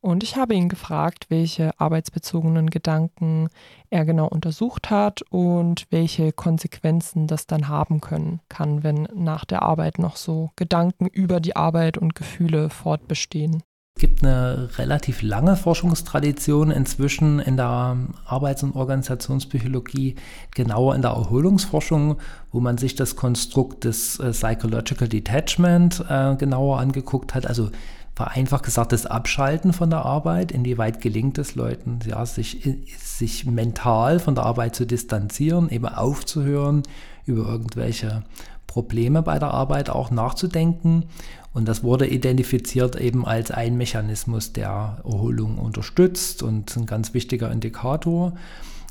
Und 0.00 0.24
ich 0.24 0.34
habe 0.34 0.54
ihn 0.54 0.68
gefragt, 0.68 1.26
welche 1.28 1.70
arbeitsbezogenen 1.78 2.68
Gedanken 2.68 3.48
er 3.90 4.04
genau 4.04 4.26
untersucht 4.26 4.90
hat 4.90 5.22
und 5.30 5.86
welche 5.90 6.32
Konsequenzen 6.32 7.28
das 7.28 7.46
dann 7.46 7.68
haben 7.68 8.00
können 8.00 8.40
kann, 8.48 8.82
wenn 8.82 9.06
nach 9.14 9.44
der 9.44 9.62
Arbeit 9.62 10.00
noch 10.00 10.16
so 10.16 10.50
Gedanken 10.56 11.06
über 11.06 11.38
die 11.38 11.54
Arbeit 11.54 11.96
und 11.96 12.16
Gefühle 12.16 12.70
fortbestehen. 12.70 13.62
Es 13.98 14.00
gibt 14.00 14.22
eine 14.22 14.68
relativ 14.76 15.22
lange 15.22 15.56
Forschungstradition 15.56 16.70
inzwischen 16.70 17.38
in 17.38 17.56
der 17.56 17.96
Arbeits- 18.26 18.62
und 18.62 18.76
Organisationspsychologie, 18.76 20.16
genauer 20.54 20.94
in 20.94 21.00
der 21.00 21.12
Erholungsforschung, 21.12 22.18
wo 22.52 22.60
man 22.60 22.76
sich 22.76 22.94
das 22.94 23.16
Konstrukt 23.16 23.84
des 23.84 24.20
äh, 24.20 24.32
Psychological 24.32 25.08
Detachment 25.08 26.04
äh, 26.10 26.36
genauer 26.36 26.78
angeguckt 26.78 27.34
hat. 27.34 27.46
Also 27.46 27.70
vereinfacht 28.14 28.64
gesagt 28.64 28.92
das 28.92 29.06
Abschalten 29.06 29.72
von 29.72 29.88
der 29.88 30.04
Arbeit. 30.04 30.52
Inwieweit 30.52 31.00
gelingt 31.00 31.38
es 31.38 31.54
Leuten, 31.54 32.00
ja, 32.06 32.26
sich, 32.26 32.68
sich 32.98 33.46
mental 33.46 34.18
von 34.18 34.34
der 34.34 34.44
Arbeit 34.44 34.76
zu 34.76 34.84
distanzieren, 34.84 35.70
eben 35.70 35.88
aufzuhören, 35.88 36.82
über 37.24 37.48
irgendwelche 37.48 38.24
Probleme 38.66 39.22
bei 39.22 39.38
der 39.38 39.52
Arbeit 39.52 39.88
auch 39.88 40.10
nachzudenken. 40.10 41.04
Und 41.56 41.66
das 41.66 41.82
wurde 41.82 42.06
identifiziert 42.06 42.96
eben 42.96 43.24
als 43.24 43.50
ein 43.50 43.78
Mechanismus, 43.78 44.52
der 44.52 44.98
Erholung 45.02 45.56
unterstützt 45.56 46.42
und 46.42 46.76
ein 46.76 46.84
ganz 46.84 47.14
wichtiger 47.14 47.50
Indikator. 47.50 48.34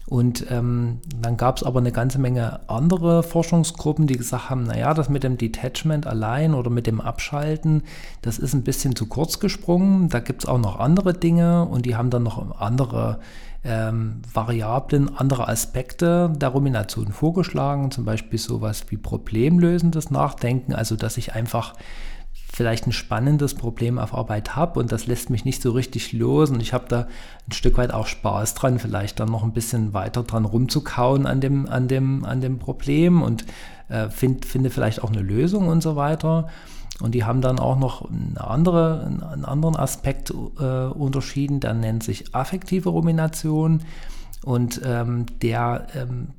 Und 0.08 0.47
ähm, 0.49 0.97
dann 1.21 1.38
gab 1.38 1.58
es 1.58 1.63
aber 1.63 1.80
eine 1.80 1.91
ganze 1.91 2.17
Menge 2.17 2.67
andere 2.67 3.21
Forschungsgruppen, 3.21 4.08
die 4.08 4.17
gesagt 4.17 4.49
haben, 4.49 4.63
naja, 4.63 4.95
das 4.95 5.10
mit 5.10 5.23
dem 5.23 5.38
Detachment 5.38 6.08
allein 6.08 6.56
oder 6.56 6.71
mit 6.71 6.88
dem 6.88 7.01
Abschalten, 7.01 7.84
das 8.23 8.39
ist 8.39 8.56
ein 8.56 8.63
bisschen 8.63 8.95
zu 8.95 9.06
kurz 9.06 9.39
gesprungen. 9.39 10.10
Da 10.10 10.19
gibt 10.19 10.41
es 10.41 10.49
auch 10.49 10.58
noch 10.58 10.80
andere 10.80 11.13
Dinge 11.13 11.65
und 11.65 11.86
die 11.86 11.95
haben 11.95 12.10
dann 12.10 12.23
noch 12.23 12.60
andere 12.60 13.19
ähm, 13.63 14.23
Variablen, 14.34 15.15
andere 15.15 15.47
Aspekte 15.49 16.34
der 16.36 16.49
Rumination 16.49 17.12
vorgeschlagen, 17.12 17.91
zum 17.91 18.06
Beispiel 18.06 18.39
sowas 18.39 18.86
wie 18.89 18.97
problemlösendes 18.97 20.10
Nachdenken, 20.10 20.73
also 20.73 20.95
dass 20.95 21.17
ich 21.17 21.36
einfach 21.36 21.75
vielleicht 22.56 22.88
ein 22.88 22.94
spannendes 22.94 23.54
Problem 23.54 24.00
auf 24.00 24.13
Arbeit 24.13 24.56
habe 24.56 24.80
und 24.80 24.89
das 24.94 25.08
lässt 25.08 25.30
mich 25.30 25.44
nicht 25.44 25.62
so 25.62 25.72
richtig 25.72 26.13
los 26.13 26.52
und 26.52 26.62
ich 26.62 26.72
habe 26.72 26.86
da 26.88 27.08
ein 27.50 27.52
Stück 27.52 27.78
weit 27.78 27.94
auch 27.94 28.08
Spaß 28.08 28.54
dran, 28.54 28.80
vielleicht 28.80 29.20
dann 29.20 29.30
noch 29.30 29.44
ein 29.44 29.52
bisschen 29.52 29.94
weiter 29.94 30.24
dran 30.24 30.46
rumzukauen 30.46 31.26
an 31.26 31.41
dem, 31.41 31.68
an 31.68 31.89
dem, 31.89 32.24
an 32.24 32.39
dem 32.39 32.58
Problem 32.58 33.22
und 33.22 33.44
äh, 33.89 34.08
find, 34.08 34.46
finde 34.46 34.70
vielleicht 34.70 35.04
auch 35.04 35.12
eine 35.12 35.22
Lösung 35.22 35.68
und 35.68 35.84
so 35.84 35.98
weiter. 35.98 36.48
Und 37.02 37.13
die 37.13 37.26
haben 37.26 37.41
dann 37.41 37.60
auch 37.60 37.78
noch 37.78 38.10
eine 38.10 38.41
andere, 38.41 39.04
einen 39.06 39.44
anderen 39.44 39.76
Aspekt 39.76 40.32
äh, 40.32 40.86
unterschieden, 40.86 41.60
der 41.60 41.74
nennt 41.74 42.04
sich 42.04 42.34
affektive 42.34 42.88
Rumination 42.88 43.82
und 44.46 44.80
ähm, 44.86 45.26
der, 45.41 45.88
ähm, 45.94 46.30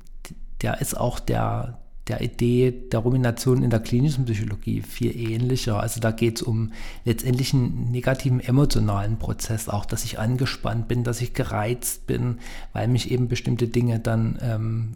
der 0.63 0.81
ist 0.81 0.99
auch 0.99 1.19
der, 1.19 1.77
der 2.07 2.21
Idee 2.21 2.71
der 2.91 2.99
Rumination 2.99 3.63
in 3.63 3.69
der 3.69 3.79
klinischen 3.79 4.25
Psychologie 4.25 4.81
viel 4.81 5.15
ähnlicher. 5.15 5.79
Also 5.79 5.99
da 5.99 6.11
geht 6.11 6.37
es 6.37 6.41
um 6.41 6.71
letztendlich 7.05 7.53
einen 7.53 7.91
negativen 7.91 8.39
emotionalen 8.39 9.17
Prozess, 9.17 9.69
auch 9.69 9.85
dass 9.85 10.05
ich 10.05 10.19
angespannt 10.19 10.87
bin, 10.87 11.03
dass 11.03 11.21
ich 11.21 11.33
gereizt 11.33 12.07
bin, 12.07 12.39
weil 12.73 12.87
mich 12.87 13.11
eben 13.11 13.27
bestimmte 13.27 13.67
Dinge 13.67 13.99
dann 13.99 14.37
ähm, 14.41 14.93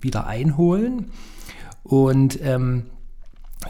wieder 0.00 0.26
einholen. 0.26 1.06
Und 1.82 2.38
ähm, 2.42 2.84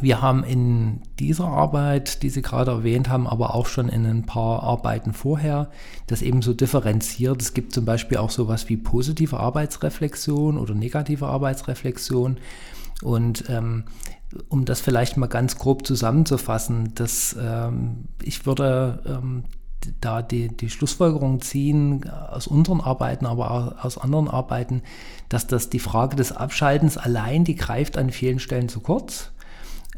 wir 0.00 0.22
haben 0.22 0.44
in 0.44 1.00
dieser 1.18 1.48
Arbeit, 1.48 2.22
die 2.22 2.30
Sie 2.30 2.42
gerade 2.42 2.70
erwähnt 2.70 3.08
haben, 3.08 3.26
aber 3.26 3.54
auch 3.54 3.66
schon 3.66 3.88
in 3.88 4.06
ein 4.06 4.24
paar 4.24 4.62
Arbeiten 4.62 5.12
vorher, 5.12 5.70
das 6.06 6.22
eben 6.22 6.42
so 6.42 6.54
differenziert. 6.54 7.42
Es 7.42 7.54
gibt 7.54 7.74
zum 7.74 7.84
Beispiel 7.84 8.18
auch 8.18 8.30
sowas 8.30 8.68
wie 8.68 8.76
positive 8.76 9.40
Arbeitsreflexion 9.40 10.58
oder 10.58 10.74
negative 10.74 11.26
Arbeitsreflexion. 11.26 12.38
Und 13.02 13.44
ähm, 13.48 13.84
um 14.48 14.64
das 14.64 14.80
vielleicht 14.80 15.16
mal 15.16 15.26
ganz 15.26 15.56
grob 15.56 15.86
zusammenzufassen, 15.86 16.94
dass 16.94 17.36
ähm, 17.40 18.04
ich 18.22 18.46
würde 18.46 19.02
ähm, 19.06 19.44
da 20.00 20.22
die, 20.22 20.48
die 20.48 20.70
Schlussfolgerung 20.70 21.40
ziehen 21.40 22.08
aus 22.08 22.46
unseren 22.46 22.80
Arbeiten, 22.80 23.26
aber 23.26 23.50
auch 23.50 23.84
aus 23.84 23.98
anderen 23.98 24.28
Arbeiten, 24.28 24.82
dass 25.28 25.46
das 25.46 25.70
die 25.70 25.78
Frage 25.78 26.16
des 26.16 26.32
Abschaltens 26.32 26.98
allein, 26.98 27.44
die 27.44 27.56
greift 27.56 27.96
an 27.96 28.10
vielen 28.10 28.38
Stellen 28.38 28.68
zu 28.68 28.80
kurz. 28.80 29.32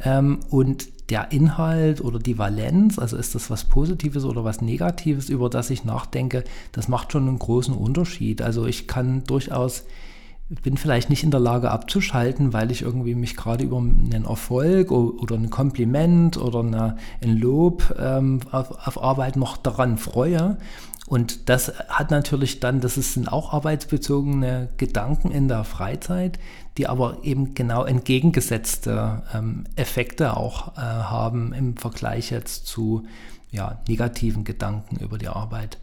Ähm, 0.02 0.40
und 0.50 0.88
der 1.10 1.32
Inhalt 1.32 2.00
oder 2.00 2.18
die 2.18 2.38
Valenz, 2.38 2.98
also 2.98 3.16
ist 3.16 3.34
das 3.34 3.50
was 3.50 3.64
Positives 3.64 4.24
oder 4.24 4.44
was 4.44 4.62
Negatives, 4.62 5.28
über 5.28 5.50
das 5.50 5.68
ich 5.68 5.84
nachdenke, 5.84 6.44
das 6.70 6.88
macht 6.88 7.12
schon 7.12 7.28
einen 7.28 7.38
großen 7.38 7.74
Unterschied. 7.74 8.40
Also 8.40 8.66
ich 8.66 8.86
kann 8.88 9.24
durchaus 9.24 9.84
bin 10.60 10.76
vielleicht 10.76 11.08
nicht 11.08 11.22
in 11.22 11.30
der 11.30 11.40
Lage 11.40 11.70
abzuschalten, 11.70 12.52
weil 12.52 12.70
ich 12.70 12.82
irgendwie 12.82 13.14
mich 13.14 13.36
gerade 13.36 13.64
über 13.64 13.78
einen 13.78 14.26
Erfolg 14.26 14.90
oder 14.90 15.36
ein 15.36 15.50
Kompliment 15.50 16.36
oder 16.36 16.60
eine, 16.60 16.96
ein 17.22 17.38
Lob 17.38 17.94
ähm, 17.98 18.40
auf, 18.50 18.86
auf, 18.86 19.02
Arbeit 19.02 19.36
noch 19.36 19.56
daran 19.56 19.96
freue. 19.96 20.58
Und 21.06 21.48
das 21.48 21.72
hat 21.88 22.10
natürlich 22.10 22.60
dann, 22.60 22.80
das 22.80 22.94
sind 22.94 23.30
auch 23.30 23.52
arbeitsbezogene 23.52 24.68
Gedanken 24.76 25.30
in 25.30 25.48
der 25.48 25.64
Freizeit, 25.64 26.38
die 26.78 26.86
aber 26.86 27.18
eben 27.22 27.54
genau 27.54 27.84
entgegengesetzte 27.84 29.22
ähm, 29.34 29.64
Effekte 29.76 30.36
auch 30.36 30.76
äh, 30.76 30.80
haben 30.80 31.52
im 31.52 31.76
Vergleich 31.76 32.30
jetzt 32.30 32.66
zu 32.66 33.04
ja, 33.50 33.80
negativen 33.88 34.44
Gedanken 34.44 34.96
über 34.96 35.18
die 35.18 35.28
Arbeit. 35.28 35.78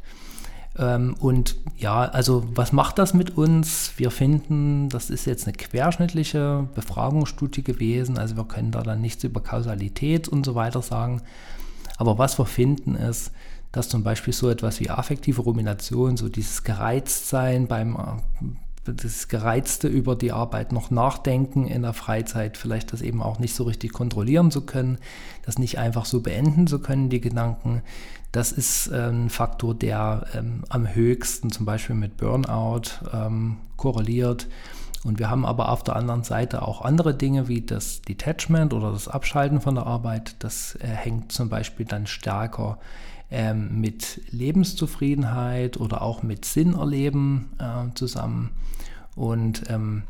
Ähm, 0.80 1.15
und 1.20 1.58
ja, 1.78 2.06
also 2.06 2.46
was 2.56 2.72
macht 2.72 2.98
das 2.98 3.13
mit 3.13 3.38
uns? 3.38 3.92
Wir 3.98 4.12
finden, 4.12 4.88
das 4.89 5.10
ist 5.10 5.26
jetzt 5.26 5.46
eine 5.46 5.56
querschnittliche 5.56 6.68
Befragungsstudie 6.74 7.63
gewesen, 7.63 8.18
also 8.18 8.38
wir 8.38 8.46
können 8.46 8.72
da 8.72 8.82
dann 8.82 9.02
nichts 9.02 9.24
über 9.26 9.42
Kausalität 9.42 10.30
und 10.30 10.46
so 10.46 10.56
weiter 10.56 10.82
sagen. 10.82 11.22
Aber 11.98 12.18
was 12.18 12.39
wir 12.39 12.46
finden 12.46 12.96
ist, 12.96 13.32
dass 13.74 13.89
zum 13.89 14.04
Beispiel 14.04 14.34
so 14.34 14.50
etwas 14.50 14.80
wie 14.80 14.89
affektive 14.89 15.42
Rumination, 15.42 16.15
so 16.15 16.30
dieses 16.30 16.63
Gereiztsein 16.63 17.68
beim 17.68 17.98
das 18.86 19.28
Gereizte 19.28 19.88
über 19.88 20.15
die 20.15 20.32
Arbeit 20.32 20.72
noch 20.72 20.89
nachdenken 20.89 21.68
in 21.68 21.84
der 21.84 21.94
Freizeit, 21.94 22.58
vielleicht 22.58 22.94
das 22.94 23.02
eben 23.02 23.22
auch 23.22 23.38
nicht 23.38 23.54
so 23.54 23.65
richtig 23.65 23.94
kontrollieren 23.94 24.50
zu 24.50 24.62
können, 24.62 24.98
das 25.46 25.60
nicht 25.60 25.78
einfach 25.78 26.06
so 26.06 26.22
beenden 26.22 26.65
zu 26.65 26.80
können, 26.80 27.10
die 27.10 27.22
Gedanken, 27.22 27.84
das 28.32 28.52
ist 28.52 28.92
ein 28.92 29.30
Faktor, 29.30 29.74
der 29.74 30.26
ähm, 30.34 30.63
am 30.70 30.94
höchsten 30.94 31.52
zum 31.52 31.65
Beispiel 31.65 31.96
mit 31.96 32.18
Burnout 32.18 32.82
ähm, 33.12 33.58
korreliert. 33.76 34.48
Und 35.04 35.18
wir 35.18 35.30
haben 35.30 35.46
aber 35.46 35.70
auf 35.70 35.84
der 35.84 35.96
anderen 35.96 36.24
Seite 36.24 36.62
auch 36.62 36.82
andere 36.82 37.15
Dinge 37.15 37.48
wie 37.48 37.62
das 37.62 38.02
Detachment 38.02 38.74
oder 38.74 38.92
das 38.92 39.08
Abschalten 39.08 39.62
von 39.62 39.76
der 39.76 39.88
Arbeit. 39.88 40.36
Das 40.39 40.76
äh, 40.76 40.88
hängt 40.88 41.32
zum 41.32 41.50
Beispiel 41.50 41.86
dann 41.86 42.06
stärker 42.06 42.80
ähm, 43.32 43.80
mit 43.80 44.22
Lebenszufriedenheit 44.32 45.78
oder 45.78 46.02
auch 46.02 46.22
mit 46.22 46.46
Sinnerleben 46.46 47.50
äh, 47.60 47.94
zusammen. 47.96 48.52
Und 49.15 49.63
ähm, 49.70 50.04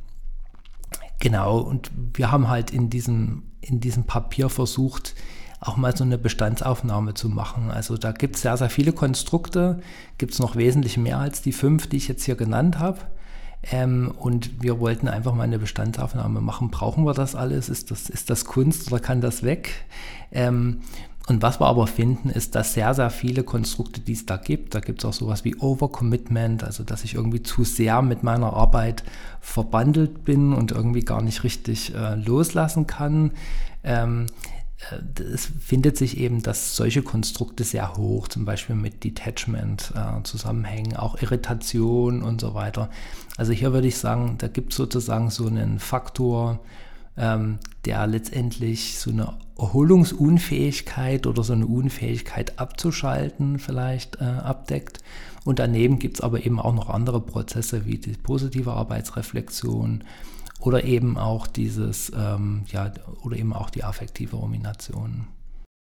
genau, 1.19 1.60
und 1.60 1.91
wir 2.13 2.32
haben 2.32 2.49
halt 2.49 2.71
in 2.71 2.89
diesem, 2.89 3.43
in 3.62 3.79
diesem 3.79 4.05
Papier 4.05 4.49
versucht, 4.49 5.15
auch 5.60 5.78
mal 5.78 5.95
so 5.95 6.04
eine 6.04 6.17
Bestandsaufnahme 6.17 7.13
zu 7.13 7.30
machen. 7.30 7.69
Also 7.69 7.98
da 7.98 8.12
gibt 8.12 8.36
es 8.36 8.43
sehr, 8.43 8.56
sehr 8.58 8.69
viele 8.69 8.93
Konstrukte, 8.93 9.82
gibt 10.17 10.34
es 10.34 10.39
noch 10.39 10.56
wesentlich 10.56 10.98
mehr 10.98 11.19
als 11.19 11.41
die 11.41 11.52
fünf, 11.52 11.88
die 11.88 11.98
ich 11.98 12.08
jetzt 12.08 12.24
hier 12.24 12.36
genannt 12.36 12.80
habe. 12.80 13.00
Ähm, 13.72 14.13
und 14.17 14.63
wir 14.63 14.80
wollten 14.80 15.10
einfach 15.10 15.34
mal 15.36 15.43
eine 15.43 15.60
Bestandsaufnahme 15.60 16.39
machen. 16.39 16.72
Brauchen 16.72 17.04
wir 17.06 17.13
das 17.13 17.36
alles? 17.36 17.67
Ist 17.67 17.91
das, 17.91 18.10
ist 18.10 18.30
das 18.30 18.45
Kunst 18.45 18.89
oder 18.89 19.02
kann 19.02 19.19
das 19.19 19.43
weg? 19.43 19.86
Ähm, 20.32 20.80
und 21.28 21.43
was 21.43 21.60
wir 21.60 21.67
aber 21.67 21.86
finden, 21.86 22.30
ist, 22.30 22.56
dass 22.56 22.74
sehr, 22.74 22.95
sehr 22.95 23.12
viele 23.12 23.43
Konstrukte, 23.43 24.02
die 24.02 24.13
es 24.13 24.26
da 24.26 24.38
gibt, 24.38 24.74
da 24.74 24.80
gibt 24.80 25.00
es 25.00 25.06
auch 25.06 25.13
sowas 25.13 25.45
wie 25.45 25.56
Overcommitment, 25.56 26.63
also 26.63 26.84
dass 26.84 27.04
ich 27.04 27.13
irgendwie 27.13 27.43
zu 27.43 27.63
sehr 27.63 28.02
mit 28.02 28.24
meiner 28.24 28.54
Arbeit 28.54 29.04
verbandelt 29.39 30.24
bin 30.24 30.54
und 30.54 30.72
irgendwie 30.72 31.02
gar 31.02 31.22
nicht 31.22 31.43
richtig 31.43 31.93
äh, 31.93 32.15
loslassen 32.15 32.88
kann. 32.88 33.32
Ähm, 33.84 34.26
es 35.33 35.51
findet 35.59 35.97
sich 35.97 36.17
eben, 36.17 36.41
dass 36.41 36.75
solche 36.75 37.01
Konstrukte 37.01 37.63
sehr 37.63 37.97
hoch, 37.97 38.27
zum 38.27 38.45
Beispiel 38.45 38.75
mit 38.75 39.03
Detachment 39.03 39.93
äh, 39.93 40.23
zusammenhängen, 40.23 40.95
auch 40.95 41.21
Irritation 41.21 42.23
und 42.23 42.39
so 42.39 42.53
weiter. 42.53 42.89
Also 43.37 43.51
hier 43.51 43.73
würde 43.73 43.87
ich 43.87 43.97
sagen, 43.97 44.35
da 44.37 44.47
gibt 44.47 44.71
es 44.71 44.77
sozusagen 44.77 45.29
so 45.29 45.47
einen 45.47 45.79
Faktor, 45.79 46.59
ähm, 47.17 47.59
der 47.85 48.07
letztendlich 48.07 48.97
so 48.97 49.11
eine 49.11 49.33
Erholungsunfähigkeit 49.57 51.27
oder 51.27 51.43
so 51.43 51.53
eine 51.53 51.67
Unfähigkeit 51.67 52.57
abzuschalten 52.57 53.59
vielleicht 53.59 54.21
äh, 54.21 54.23
abdeckt. 54.23 54.99
Und 55.43 55.59
daneben 55.59 55.99
gibt 55.99 56.17
es 56.17 56.21
aber 56.21 56.45
eben 56.45 56.59
auch 56.59 56.73
noch 56.73 56.89
andere 56.89 57.19
Prozesse 57.19 57.85
wie 57.85 57.97
die 57.97 58.11
positive 58.11 58.71
Arbeitsreflexion, 58.71 60.03
oder 60.60 60.84
eben 60.84 61.17
auch 61.17 61.48
dieses, 61.48 62.12
ähm, 62.15 62.63
ja, 62.67 62.91
oder 63.24 63.38
eben 63.38 63.54
auch 63.54 63.69
die 63.69 63.84
affektive 63.84 64.36
Rumination. 64.36 65.28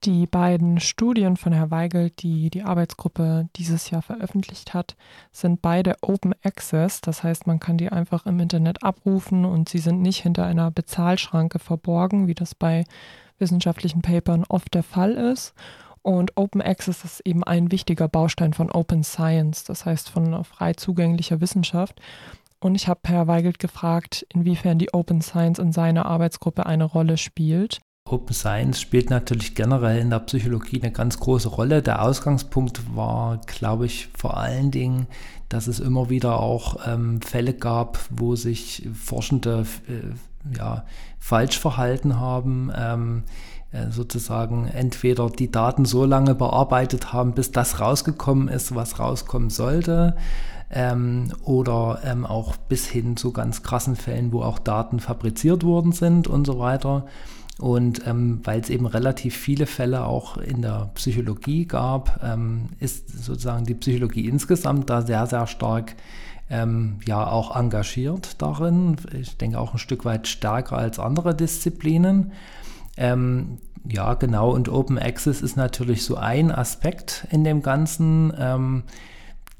Die 0.05 0.27
beiden 0.27 0.81
Studien 0.81 1.37
von 1.37 1.53
Herr 1.53 1.71
Weigel, 1.71 2.09
die 2.09 2.49
die 2.49 2.63
Arbeitsgruppe 2.63 3.47
dieses 3.55 3.89
Jahr 3.89 4.01
veröffentlicht 4.01 4.73
hat, 4.73 4.97
sind 5.31 5.61
beide 5.61 5.95
Open 6.01 6.35
Access. 6.43 6.99
Das 6.99 7.23
heißt, 7.23 7.47
man 7.47 7.59
kann 7.59 7.77
die 7.77 7.89
einfach 7.89 8.25
im 8.25 8.37
Internet 8.41 8.83
abrufen 8.83 9.45
und 9.45 9.69
sie 9.69 9.77
sind 9.77 10.01
nicht 10.01 10.21
hinter 10.21 10.45
einer 10.45 10.71
Bezahlschranke 10.71 11.57
verborgen, 11.59 12.27
wie 12.27 12.33
das 12.33 12.53
bei 12.53 12.83
wissenschaftlichen 13.39 14.01
Papern 14.01 14.43
oft 14.49 14.73
der 14.73 14.83
Fall 14.83 15.13
ist. 15.13 15.53
Und 16.01 16.35
Open 16.35 16.61
Access 16.61 17.05
ist 17.05 17.21
eben 17.21 17.45
ein 17.45 17.71
wichtiger 17.71 18.09
Baustein 18.09 18.51
von 18.53 18.69
Open 18.69 19.05
Science, 19.05 19.63
das 19.63 19.85
heißt 19.85 20.09
von 20.09 20.43
frei 20.43 20.73
zugänglicher 20.73 21.39
Wissenschaft. 21.39 22.01
Und 22.63 22.75
ich 22.75 22.87
habe 22.87 23.01
Herr 23.05 23.27
Weigelt 23.27 23.59
gefragt, 23.59 24.25
inwiefern 24.33 24.79
die 24.79 24.93
Open 24.93 25.21
Science 25.21 25.59
in 25.59 25.73
seiner 25.73 26.05
Arbeitsgruppe 26.05 26.65
eine 26.65 26.85
Rolle 26.85 27.17
spielt. 27.17 27.81
Open 28.09 28.33
Science 28.33 28.79
spielt 28.79 29.09
natürlich 29.09 29.53
generell 29.53 29.99
in 29.99 30.09
der 30.09 30.19
Psychologie 30.19 30.81
eine 30.81 30.93
ganz 30.93 31.19
große 31.19 31.49
Rolle. 31.49 31.81
Der 31.81 32.01
Ausgangspunkt 32.01 32.95
war, 32.95 33.41
glaube 33.47 33.85
ich, 33.85 34.07
vor 34.17 34.37
allen 34.37 34.71
Dingen, 34.71 35.07
dass 35.49 35.67
es 35.67 35.81
immer 35.81 36.09
wieder 36.09 36.39
auch 36.39 36.77
ähm, 36.87 37.21
Fälle 37.21 37.53
gab, 37.53 37.99
wo 38.09 38.37
sich 38.37 38.87
Forschende 38.93 39.65
äh, 39.89 40.57
ja, 40.57 40.85
falsch 41.19 41.59
verhalten 41.59 42.17
haben. 42.17 42.71
Ähm, 42.73 43.23
äh, 43.27 43.52
sozusagen 43.89 44.67
entweder 44.67 45.29
die 45.29 45.51
Daten 45.51 45.85
so 45.85 46.05
lange 46.05 46.35
bearbeitet 46.35 47.11
haben, 47.11 47.33
bis 47.33 47.51
das 47.51 47.79
rausgekommen 47.79 48.47
ist, 48.47 48.75
was 48.75 48.99
rauskommen 48.99 49.49
sollte, 49.49 50.15
ähm, 50.69 51.31
oder 51.43 51.99
ähm, 52.03 52.25
auch 52.25 52.57
bis 52.57 52.87
hin 52.87 53.15
zu 53.17 53.31
ganz 53.31 53.63
krassen 53.63 53.95
Fällen, 53.95 54.31
wo 54.31 54.41
auch 54.41 54.59
Daten 54.59 54.99
fabriziert 54.99 55.63
worden 55.63 55.91
sind 55.91 56.27
und 56.27 56.45
so 56.45 56.59
weiter. 56.59 57.05
Und 57.59 58.07
ähm, 58.07 58.39
weil 58.43 58.59
es 58.59 58.69
eben 58.69 58.87
relativ 58.87 59.37
viele 59.37 59.67
Fälle 59.67 60.05
auch 60.05 60.37
in 60.37 60.63
der 60.63 60.89
Psychologie 60.95 61.65
gab, 61.65 62.19
ähm, 62.23 62.69
ist 62.79 63.23
sozusagen 63.23 63.65
die 63.65 63.75
Psychologie 63.75 64.27
insgesamt 64.27 64.89
da 64.89 65.03
sehr, 65.03 65.27
sehr 65.27 65.45
stark 65.45 65.95
ähm, 66.49 66.97
ja 67.05 67.27
auch 67.27 67.55
engagiert 67.55 68.41
darin. 68.41 68.97
Ich 69.19 69.37
denke 69.37 69.59
auch 69.59 69.73
ein 69.73 69.79
Stück 69.79 70.03
weit 70.03 70.27
stärker 70.27 70.77
als 70.77 70.97
andere 70.97 71.35
Disziplinen. 71.35 72.31
Ähm, 72.97 73.59
ja, 73.87 74.13
genau. 74.13 74.51
Und 74.51 74.69
Open 74.69 74.97
Access 74.97 75.41
ist 75.41 75.57
natürlich 75.57 76.03
so 76.03 76.15
ein 76.15 76.51
Aspekt 76.51 77.27
in 77.31 77.43
dem 77.43 77.61
Ganzen. 77.61 78.33
Ähm, 78.37 78.83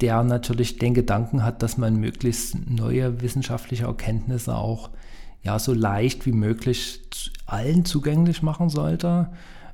der 0.04 0.22
natürlich 0.24 0.80
den 0.80 0.94
Gedanken 0.94 1.44
hat, 1.44 1.64
dass 1.64 1.78
man 1.78 1.96
möglichst 1.96 2.58
neue 2.70 3.22
wissenschaftliche 3.22 3.86
Erkenntnisse 3.86 4.54
auch 4.54 4.90
ja 5.44 5.60
so 5.60 5.74
leicht 5.74 6.26
wie 6.26 6.34
möglich 6.34 7.00
allen 7.46 7.86
zugänglich 7.86 8.42
machen 8.42 8.70
sollte. 8.70 9.30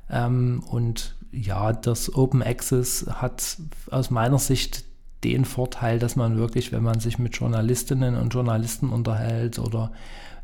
Ähm, 0.08 0.62
und 0.68 1.16
ja, 1.32 1.72
das 1.72 2.14
Open 2.14 2.42
Access 2.44 3.06
hat 3.12 3.56
aus 3.90 4.10
meiner 4.10 4.38
Sicht 4.38 4.84
den 5.24 5.44
Vorteil, 5.44 5.98
dass 5.98 6.14
man 6.14 6.36
wirklich, 6.36 6.70
wenn 6.70 6.84
man 6.84 7.00
sich 7.00 7.18
mit 7.18 7.36
Journalistinnen 7.36 8.16
und 8.16 8.32
Journalisten 8.32 8.90
unterhält 8.90 9.58
oder 9.58 9.90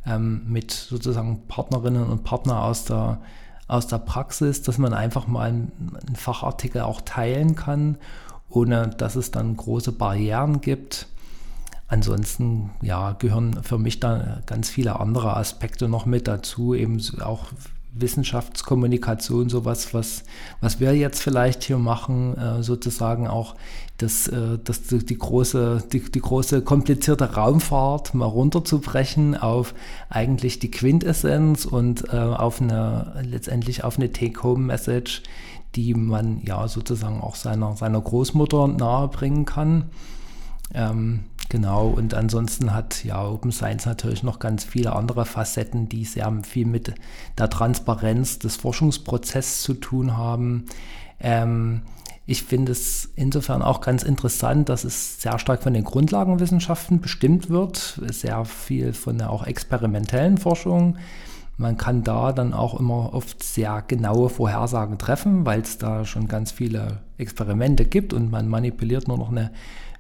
ähm, 0.07 0.43
mit 0.47 0.71
sozusagen 0.71 1.47
Partnerinnen 1.49 2.05
und 2.05 2.25
Partnern 2.25 2.59
aus 2.59 2.85
der, 2.85 3.19
aus 3.69 3.87
der 3.87 3.99
Praxis, 3.99 4.63
dass 4.63 4.79
man 4.79 4.95
einfach 4.95 5.27
mal 5.27 5.49
einen, 5.49 5.97
einen 6.07 6.17
Fachartikel 6.17 6.83
auch 6.83 7.01
teilen 7.01 7.55
kann 7.55 7.99
ohne 8.49 8.89
dass 8.89 9.17
es 9.17 9.31
dann 9.31 9.57
große 9.57 9.93
Barrieren 9.93 10.61
gibt. 10.61 11.07
Ansonsten 11.89 12.71
ja, 12.83 13.13
gehören 13.13 13.63
für 13.63 13.79
mich 13.79 14.01
da 14.01 14.41
ganz 14.47 14.69
viele 14.69 14.99
andere 14.99 15.37
Aspekte 15.37 15.89
noch 15.89 16.07
mit 16.07 16.27
dazu, 16.27 16.75
eben 16.75 17.01
auch 17.21 17.47
Wissenschaftskommunikation, 18.01 19.49
sowas, 19.49 19.95
was, 19.95 20.25
was 20.61 20.81
wir 20.81 20.95
jetzt 20.97 21.23
vielleicht 21.23 21.65
hier 21.65 21.79
machen, 21.79 22.37
äh, 22.37 22.63
sozusagen 22.63 23.27
auch 23.27 23.55
das, 23.99 24.29
äh, 24.29 24.59
das, 24.63 24.83
die, 24.83 25.19
große, 25.19 25.85
die, 25.93 26.01
die 26.01 26.21
große 26.21 26.63
komplizierte 26.63 27.35
Raumfahrt 27.35 28.15
mal 28.15 28.27
runterzubrechen 28.27 29.37
auf 29.37 29.75
eigentlich 30.09 30.59
die 30.59 30.71
Quintessenz 30.71 31.65
und 31.65 32.13
äh, 32.13 32.17
auf 32.17 32.61
eine 32.61 33.23
letztendlich 33.23 33.85
auf 33.85 33.97
eine 33.97 34.13
Take-Home-Message, 34.13 35.23
die 35.75 35.95
man 35.95 36.41
ja 36.43 36.69
sozusagen 36.69 37.21
auch 37.21 37.35
seiner, 37.37 37.77
seiner 37.77 38.01
Großmutter 38.01 38.69
nahebringen 38.69 39.45
kann. 39.45 39.91
Ähm, 40.75 41.25
genau, 41.49 41.89
und 41.89 42.15
ansonsten 42.15 42.75
hat 42.75 43.05
ja 43.05 43.25
Open 43.25 43.53
Science 43.53 43.87
natürlich 43.87 44.23
noch 44.23 44.39
ganz 44.39 44.65
viele 44.65 44.95
andere 44.95 45.25
Facetten, 45.25 45.89
die 45.89 46.05
sehr 46.05 46.33
viel 46.43 46.67
mit 46.67 46.95
der 47.39 47.51
Transparenz 47.51 48.39
des 48.39 48.57
Forschungsprozesses 48.57 49.63
zu 49.63 49.75
tun 49.75 50.17
haben. 50.17 50.67
Ähm, 51.21 51.83
ich 52.29 52.43
finde 52.43 52.73
es 52.73 53.09
insofern 53.15 53.63
auch 53.63 53.81
ganz 53.81 54.03
interessant, 54.03 54.69
dass 54.69 54.83
es 54.83 55.23
sehr 55.23 55.39
stark 55.39 55.63
von 55.63 55.73
den 55.73 55.85
Grundlagenwissenschaften 55.85 57.01
bestimmt 57.01 57.51
wird, 57.51 58.01
sehr 58.11 58.45
viel 58.45 58.93
von 58.93 59.19
der 59.19 59.31
auch 59.31 59.47
experimentellen 59.47 60.37
Forschung. 60.37 60.97
Man 61.57 61.77
kann 61.77 62.03
da 62.03 62.33
dann 62.33 62.53
auch 62.53 62.79
immer 62.79 63.15
oft 63.15 63.43
sehr 63.43 63.83
genaue 63.87 64.29
Vorhersagen 64.29 64.99
treffen, 64.99 65.47
weil 65.47 65.61
es 65.61 65.79
da 65.79 66.05
schon 66.05 66.27
ganz 66.27 66.51
viele 66.51 66.99
Experimente 67.17 67.87
gibt 67.87 68.13
und 68.13 68.31
man 68.31 68.49
manipuliert 68.49 69.09
nur 69.09 69.17
noch 69.17 69.31
eine 69.31 69.53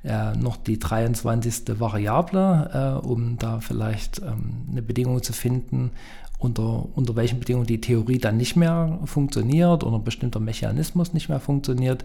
äh, 0.06 0.36
noch 0.36 0.56
die 0.56 0.78
23. 0.78 1.78
Variable, 1.80 3.00
äh, 3.02 3.06
um 3.06 3.36
da 3.38 3.60
vielleicht 3.60 4.20
ähm, 4.20 4.66
eine 4.70 4.82
Bedingung 4.82 5.22
zu 5.22 5.32
finden 5.32 5.90
unter, 6.38 6.86
unter 6.94 7.16
welchen 7.16 7.40
Bedingungen 7.40 7.66
die 7.66 7.80
Theorie 7.80 8.18
dann 8.18 8.36
nicht 8.36 8.56
mehr 8.56 8.98
funktioniert 9.04 9.84
oder 9.84 9.96
ein 9.96 10.04
bestimmter 10.04 10.40
Mechanismus 10.40 11.12
nicht 11.12 11.28
mehr 11.28 11.40
funktioniert. 11.40 12.04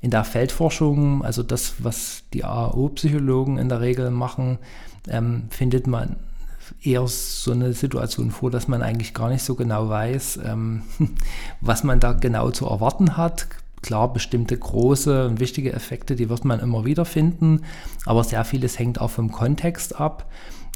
In 0.00 0.10
der 0.10 0.24
Feldforschung, 0.24 1.24
also 1.24 1.42
das, 1.42 1.74
was 1.78 2.24
die 2.32 2.44
AO-Psychologen 2.44 3.58
in 3.58 3.68
der 3.68 3.80
Regel 3.80 4.10
machen, 4.10 4.58
ähm, 5.08 5.44
findet 5.50 5.86
man 5.86 6.16
eher 6.82 7.06
so 7.06 7.52
eine 7.52 7.72
Situation 7.72 8.30
vor, 8.30 8.50
dass 8.50 8.68
man 8.68 8.82
eigentlich 8.82 9.14
gar 9.14 9.28
nicht 9.28 9.42
so 9.42 9.54
genau 9.54 9.88
weiß, 9.88 10.40
ähm, 10.44 10.82
was 11.60 11.84
man 11.84 12.00
da 12.00 12.12
genau 12.12 12.50
zu 12.50 12.66
erwarten 12.66 13.16
hat. 13.16 13.46
Klar, 13.82 14.12
bestimmte 14.12 14.56
große 14.56 15.26
und 15.26 15.40
wichtige 15.40 15.72
Effekte, 15.72 16.16
die 16.16 16.28
wird 16.28 16.44
man 16.44 16.60
immer 16.60 16.84
wieder 16.84 17.04
finden, 17.04 17.62
aber 18.06 18.22
sehr 18.24 18.44
vieles 18.44 18.78
hängt 18.78 19.00
auch 19.00 19.10
vom 19.10 19.32
Kontext 19.32 19.98
ab. 19.98 20.30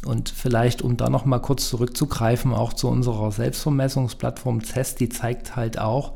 Und 0.04 0.28
vielleicht, 0.28 0.82
um 0.82 0.96
da 0.96 1.08
nochmal 1.08 1.40
kurz 1.40 1.68
zurückzugreifen, 1.68 2.52
auch 2.52 2.72
zu 2.72 2.88
unserer 2.88 3.32
Selbstvermessungsplattform 3.32 4.62
CEST, 4.62 5.00
die 5.00 5.08
zeigt 5.08 5.56
halt 5.56 5.78
auch, 5.78 6.12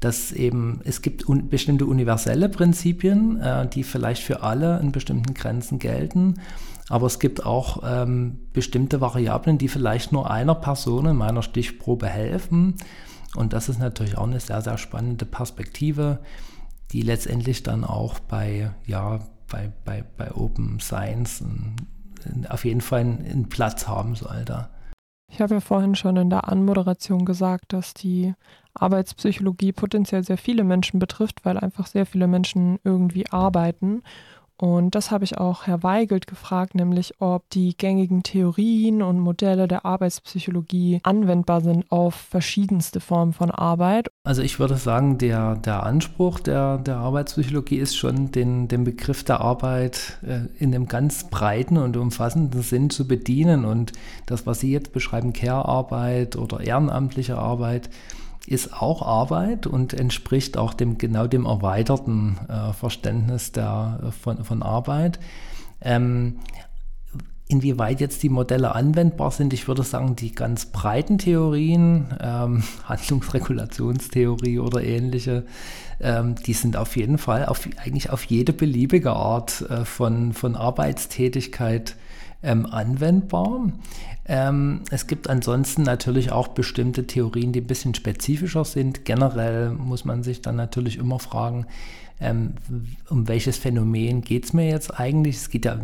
dass 0.00 0.32
eben 0.32 0.80
es 0.84 1.02
gibt 1.02 1.28
un 1.28 1.48
bestimmte 1.48 1.86
universelle 1.86 2.48
Prinzipien, 2.48 3.40
äh, 3.40 3.68
die 3.68 3.82
vielleicht 3.82 4.22
für 4.22 4.42
alle 4.42 4.78
in 4.80 4.92
bestimmten 4.92 5.34
Grenzen 5.34 5.78
gelten. 5.78 6.34
Aber 6.90 7.06
es 7.06 7.18
gibt 7.18 7.46
auch 7.46 7.82
ähm, 7.84 8.38
bestimmte 8.52 9.00
Variablen, 9.00 9.56
die 9.56 9.68
vielleicht 9.68 10.12
nur 10.12 10.30
einer 10.30 10.54
Person 10.54 11.06
in 11.06 11.16
meiner 11.16 11.42
Stichprobe 11.42 12.06
helfen. 12.06 12.74
Und 13.36 13.52
das 13.52 13.68
ist 13.68 13.78
natürlich 13.78 14.16
auch 14.16 14.26
eine 14.26 14.40
sehr, 14.40 14.62
sehr 14.62 14.78
spannende 14.78 15.26
Perspektive, 15.26 16.20
die 16.92 17.02
letztendlich 17.02 17.62
dann 17.62 17.84
auch 17.84 18.18
bei, 18.20 18.70
ja, 18.86 19.20
bei, 19.50 19.72
bei, 19.84 20.04
bei 20.16 20.32
Open 20.32 20.80
Science 20.80 21.44
auf 22.48 22.64
jeden 22.64 22.80
Fall 22.80 23.00
einen 23.00 23.48
Platz 23.48 23.86
haben 23.86 24.14
sollte. 24.14 24.68
Ich 25.30 25.40
habe 25.40 25.54
ja 25.54 25.60
vorhin 25.60 25.96
schon 25.96 26.16
in 26.16 26.30
der 26.30 26.48
Anmoderation 26.48 27.24
gesagt, 27.24 27.72
dass 27.72 27.92
die 27.92 28.34
Arbeitspsychologie 28.74 29.72
potenziell 29.72 30.22
sehr 30.22 30.38
viele 30.38 30.64
Menschen 30.64 31.00
betrifft, 31.00 31.44
weil 31.44 31.58
einfach 31.58 31.86
sehr 31.86 32.06
viele 32.06 32.28
Menschen 32.28 32.78
irgendwie 32.84 33.28
arbeiten 33.30 34.02
und 34.56 34.94
das 34.94 35.10
habe 35.10 35.24
ich 35.24 35.38
auch 35.38 35.66
Herr 35.66 35.82
Weigelt 35.82 36.26
gefragt, 36.26 36.74
nämlich 36.76 37.20
ob 37.20 37.48
die 37.50 37.76
gängigen 37.76 38.22
Theorien 38.22 39.02
und 39.02 39.18
Modelle 39.18 39.66
der 39.66 39.84
Arbeitspsychologie 39.84 41.00
anwendbar 41.02 41.60
sind 41.60 41.90
auf 41.90 42.14
verschiedenste 42.14 43.00
Formen 43.00 43.32
von 43.32 43.50
Arbeit. 43.50 44.08
Also 44.22 44.42
ich 44.42 44.60
würde 44.60 44.76
sagen, 44.76 45.18
der, 45.18 45.56
der 45.56 45.82
Anspruch 45.82 46.38
der, 46.38 46.78
der 46.78 46.98
Arbeitspsychologie 46.98 47.76
ist 47.76 47.96
schon, 47.96 48.30
den, 48.30 48.68
den 48.68 48.84
Begriff 48.84 49.24
der 49.24 49.40
Arbeit 49.40 50.18
äh, 50.22 50.46
in 50.62 50.72
einem 50.72 50.86
ganz 50.86 51.28
breiten 51.30 51.76
und 51.76 51.96
umfassenden 51.96 52.62
Sinn 52.62 52.90
zu 52.90 53.08
bedienen. 53.08 53.64
Und 53.64 53.92
das, 54.26 54.46
was 54.46 54.60
Sie 54.60 54.70
jetzt 54.70 54.92
beschreiben, 54.92 55.32
Care-Arbeit 55.32 56.36
oder 56.36 56.60
ehrenamtliche 56.60 57.38
Arbeit, 57.38 57.90
ist 58.46 58.74
auch 58.74 59.02
Arbeit 59.02 59.66
und 59.66 59.94
entspricht 59.94 60.56
auch 60.56 60.74
dem 60.74 60.98
genau 60.98 61.26
dem 61.26 61.46
erweiterten 61.46 62.38
äh, 62.48 62.72
Verständnis 62.72 63.52
der, 63.52 64.00
äh, 64.02 64.10
von, 64.10 64.44
von 64.44 64.62
Arbeit. 64.62 65.18
Ähm, 65.80 66.40
inwieweit 67.46 68.00
jetzt 68.00 68.22
die 68.22 68.28
Modelle 68.28 68.74
anwendbar 68.74 69.30
sind, 69.30 69.52
ich 69.52 69.68
würde 69.68 69.82
sagen, 69.82 70.16
die 70.16 70.32
ganz 70.32 70.66
breiten 70.66 71.18
Theorien, 71.18 72.14
ähm, 72.20 72.62
Handlungsregulationstheorie 72.84 74.58
oder 74.58 74.82
ähnliche, 74.82 75.44
ähm, 76.00 76.34
die 76.34 76.54
sind 76.54 76.76
auf 76.76 76.96
jeden 76.96 77.18
Fall 77.18 77.46
auf, 77.46 77.68
eigentlich 77.78 78.10
auf 78.10 78.24
jede 78.24 78.52
beliebige 78.52 79.12
Art 79.12 79.62
äh, 79.70 79.84
von, 79.84 80.32
von 80.32 80.56
Arbeitstätigkeit 80.56 81.96
ähm, 82.44 82.66
anwendbar. 82.66 83.72
Ähm, 84.26 84.82
es 84.90 85.06
gibt 85.06 85.28
ansonsten 85.28 85.82
natürlich 85.82 86.32
auch 86.32 86.48
bestimmte 86.48 87.06
Theorien, 87.06 87.52
die 87.52 87.60
ein 87.60 87.66
bisschen 87.66 87.94
spezifischer 87.94 88.64
sind. 88.64 89.04
Generell 89.04 89.70
muss 89.70 90.04
man 90.04 90.22
sich 90.22 90.40
dann 90.40 90.56
natürlich 90.56 90.98
immer 90.98 91.18
fragen, 91.18 91.66
ähm, 92.20 92.54
um 93.10 93.28
welches 93.28 93.58
Phänomen 93.58 94.22
geht 94.22 94.44
es 94.44 94.52
mir 94.52 94.68
jetzt 94.68 94.98
eigentlich? 94.98 95.36
Es 95.36 95.50
geht 95.50 95.64
ja 95.64 95.78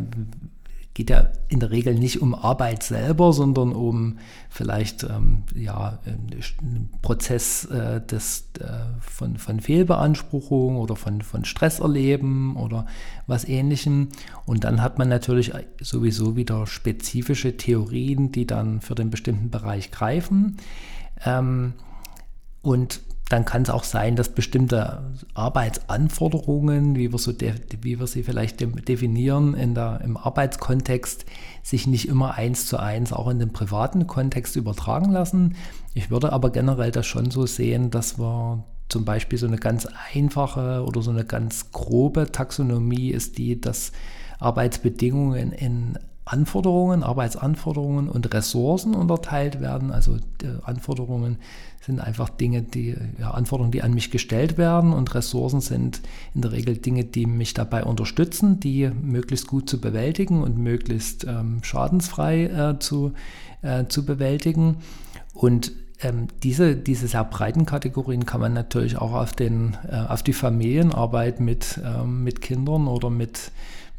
geht 1.00 1.08
ja 1.08 1.28
in 1.48 1.60
der 1.60 1.70
Regel 1.70 1.94
nicht 1.94 2.20
um 2.20 2.34
Arbeit 2.34 2.82
selber, 2.82 3.32
sondern 3.32 3.72
um 3.72 4.18
vielleicht 4.50 5.02
ähm, 5.04 5.44
ja, 5.54 5.98
einen 6.04 6.90
Prozess 7.00 7.64
äh, 7.64 8.02
des, 8.04 8.50
äh, 8.60 8.66
von, 9.00 9.38
von 9.38 9.60
Fehlbeanspruchung 9.60 10.76
oder 10.76 10.96
von, 10.96 11.22
von 11.22 11.46
Stress 11.46 11.80
erleben 11.80 12.54
oder 12.54 12.84
was 13.26 13.48
ähnlichem. 13.48 14.10
Und 14.44 14.64
dann 14.64 14.82
hat 14.82 14.98
man 14.98 15.08
natürlich 15.08 15.52
sowieso 15.80 16.36
wieder 16.36 16.66
spezifische 16.66 17.56
Theorien, 17.56 18.30
die 18.30 18.46
dann 18.46 18.82
für 18.82 18.94
den 18.94 19.08
bestimmten 19.08 19.48
Bereich 19.48 19.90
greifen. 19.90 20.58
Ähm, 21.24 21.72
und 22.60 23.00
dann 23.30 23.44
kann 23.44 23.62
es 23.62 23.70
auch 23.70 23.84
sein, 23.84 24.16
dass 24.16 24.30
bestimmte 24.30 25.04
Arbeitsanforderungen, 25.34 26.96
wie 26.96 27.12
wir, 27.12 27.18
so 27.18 27.32
wie 27.32 28.00
wir 28.00 28.06
sie 28.08 28.24
vielleicht 28.24 28.60
definieren 28.60 29.54
in 29.54 29.72
der, 29.72 30.00
im 30.02 30.16
Arbeitskontext, 30.16 31.24
sich 31.62 31.86
nicht 31.86 32.08
immer 32.08 32.34
eins 32.34 32.66
zu 32.66 32.76
eins 32.78 33.12
auch 33.12 33.28
in 33.28 33.38
den 33.38 33.52
privaten 33.52 34.08
Kontext 34.08 34.56
übertragen 34.56 35.12
lassen. 35.12 35.54
Ich 35.94 36.10
würde 36.10 36.32
aber 36.32 36.50
generell 36.50 36.90
das 36.90 37.06
schon 37.06 37.30
so 37.30 37.46
sehen, 37.46 37.92
dass 37.92 38.18
wir 38.18 38.64
zum 38.88 39.04
Beispiel 39.04 39.38
so 39.38 39.46
eine 39.46 39.58
ganz 39.58 39.86
einfache 40.12 40.84
oder 40.84 41.00
so 41.00 41.12
eine 41.12 41.24
ganz 41.24 41.70
grobe 41.70 42.32
Taxonomie 42.32 43.10
ist 43.10 43.38
die, 43.38 43.60
dass 43.60 43.92
Arbeitsbedingungen 44.40 45.52
in 45.52 45.96
Anforderungen, 46.30 47.02
Arbeitsanforderungen 47.02 48.08
und 48.08 48.32
Ressourcen 48.32 48.94
unterteilt 48.94 49.60
werden. 49.60 49.90
Also 49.90 50.16
Anforderungen 50.62 51.38
sind 51.80 51.98
einfach 51.98 52.28
Dinge, 52.28 52.62
die, 52.62 52.94
ja, 53.18 53.32
Anforderungen, 53.32 53.72
die 53.72 53.82
an 53.82 53.94
mich 53.94 54.12
gestellt 54.12 54.56
werden 54.56 54.92
und 54.92 55.12
Ressourcen 55.14 55.60
sind 55.60 56.00
in 56.34 56.42
der 56.42 56.52
Regel 56.52 56.76
Dinge, 56.76 57.04
die 57.04 57.26
mich 57.26 57.52
dabei 57.54 57.82
unterstützen, 57.82 58.60
die 58.60 58.88
möglichst 58.88 59.48
gut 59.48 59.68
zu 59.68 59.80
bewältigen 59.80 60.42
und 60.42 60.56
möglichst 60.56 61.24
ähm, 61.24 61.58
schadensfrei 61.62 62.44
äh, 62.44 62.78
zu, 62.78 63.12
äh, 63.62 63.86
zu 63.86 64.06
bewältigen. 64.06 64.76
Und 65.34 65.72
ähm, 66.02 66.28
diese, 66.44 66.76
diese 66.76 67.08
sehr 67.08 67.24
breiten 67.24 67.66
Kategorien 67.66 68.24
kann 68.24 68.40
man 68.40 68.52
natürlich 68.52 68.96
auch 68.98 69.12
auf, 69.12 69.32
den, 69.32 69.76
äh, 69.90 69.96
auf 69.96 70.22
die 70.22 70.32
Familienarbeit 70.32 71.40
mit, 71.40 71.80
ähm, 71.84 72.22
mit 72.22 72.40
Kindern 72.40 72.86
oder 72.86 73.10
mit 73.10 73.50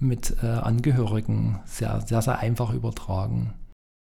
mit 0.01 0.35
äh, 0.41 0.47
Angehörigen 0.47 1.59
sehr, 1.65 2.01
sehr, 2.01 2.21
sehr 2.21 2.39
einfach 2.39 2.73
übertragen. 2.73 3.53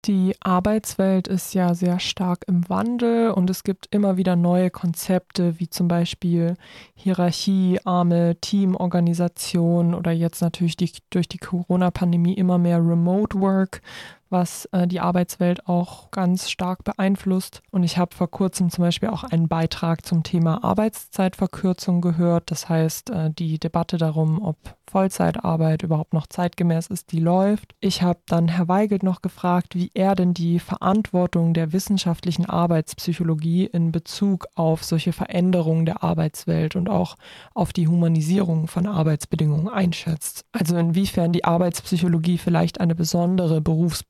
Die 0.06 0.36
Arbeitswelt 0.40 1.28
ist 1.28 1.54
ja 1.54 1.74
sehr 1.74 2.00
stark 2.00 2.46
im 2.48 2.70
Wandel 2.70 3.32
und 3.32 3.50
es 3.50 3.64
gibt 3.64 3.88
immer 3.92 4.16
wieder 4.16 4.38
neue 4.38 4.70
Konzepte, 4.70 5.60
wie 5.60 5.70
zum 5.70 5.90
Beispiel 5.90 6.56
Hierarchie, 6.96 7.82
arme 7.84 8.38
Teamorganisation 8.40 9.94
oder 9.94 10.12
jetzt 10.12 10.42
natürlich 10.42 10.78
die, 10.78 10.92
durch 11.10 11.28
die 11.28 11.40
Corona-Pandemie 11.40 12.36
immer 12.36 12.58
mehr 12.58 12.78
Remote 12.78 13.42
Work, 13.42 13.82
was 14.30 14.66
äh, 14.72 14.88
die 14.88 15.00
Arbeitswelt 15.00 15.68
auch 15.68 16.12
ganz 16.12 16.50
stark 16.50 16.84
beeinflusst. 16.84 17.62
Und 17.72 17.84
ich 17.84 17.98
habe 17.98 18.16
vor 18.16 18.30
kurzem 18.30 18.70
zum 18.70 18.84
Beispiel 18.84 19.10
auch 19.10 19.24
einen 19.24 19.48
Beitrag 19.48 20.06
zum 20.06 20.24
Thema 20.24 20.64
Arbeitszeitverkürzung 20.64 22.02
gehört. 22.02 22.52
Das 22.52 22.70
heißt, 22.70 23.10
äh, 23.10 23.32
die 23.32 23.60
Debatte 23.60 23.98
darum, 23.98 24.42
ob 24.42 24.58
Vollzeitarbeit 24.90 25.84
überhaupt 25.84 26.14
noch 26.14 26.28
zeitgemäß 26.28 26.88
ist, 26.88 27.12
die 27.12 27.20
läuft. 27.20 27.76
Ich 27.80 28.02
habe 28.02 28.20
dann 28.26 28.48
Herr 28.48 28.68
Weigelt 28.68 29.04
noch 29.04 29.22
gefragt, 29.22 29.76
wie 29.76 29.92
er 29.94 30.16
denn 30.16 30.34
die 30.34 30.60
Verantwortung 30.60 31.54
der 31.54 31.74
wissenschaftlichen 31.74 32.46
Arbeitspsychologie 32.46 33.66
in 33.66 33.92
Bezug 33.92 34.48
auf 34.56 34.84
solche 34.84 35.14
Veränderungen 35.14 35.86
der 35.86 36.04
Arbeitswelt 36.04 36.76
und 36.76 36.90
auch 36.90 37.18
auf 37.54 37.74
die 37.74 37.88
Humanisierung 37.88 38.68
von 38.68 38.88
Arbeitsbedingungen 38.88 39.68
einschätzt. 39.68 40.46
Also 40.52 40.78
inwiefern 40.78 41.34
die 41.34 41.44
Arbeitspsychologie 41.44 42.38
vielleicht 42.38 42.80
eine 42.80 42.96
besondere 42.96 43.62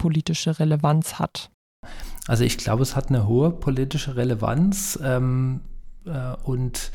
berufspolitische 0.08 0.60
Relevanz 0.60 1.20
hat. 1.20 1.50
Also 2.28 2.44
ich 2.44 2.58
glaube, 2.58 2.84
es 2.84 2.96
hat 2.96 3.10
eine 3.10 3.28
hohe 3.28 3.52
politische 3.52 4.16
Relevanz 4.16 5.00
ähm, 5.02 5.62
äh, 6.06 6.34
und 6.44 6.92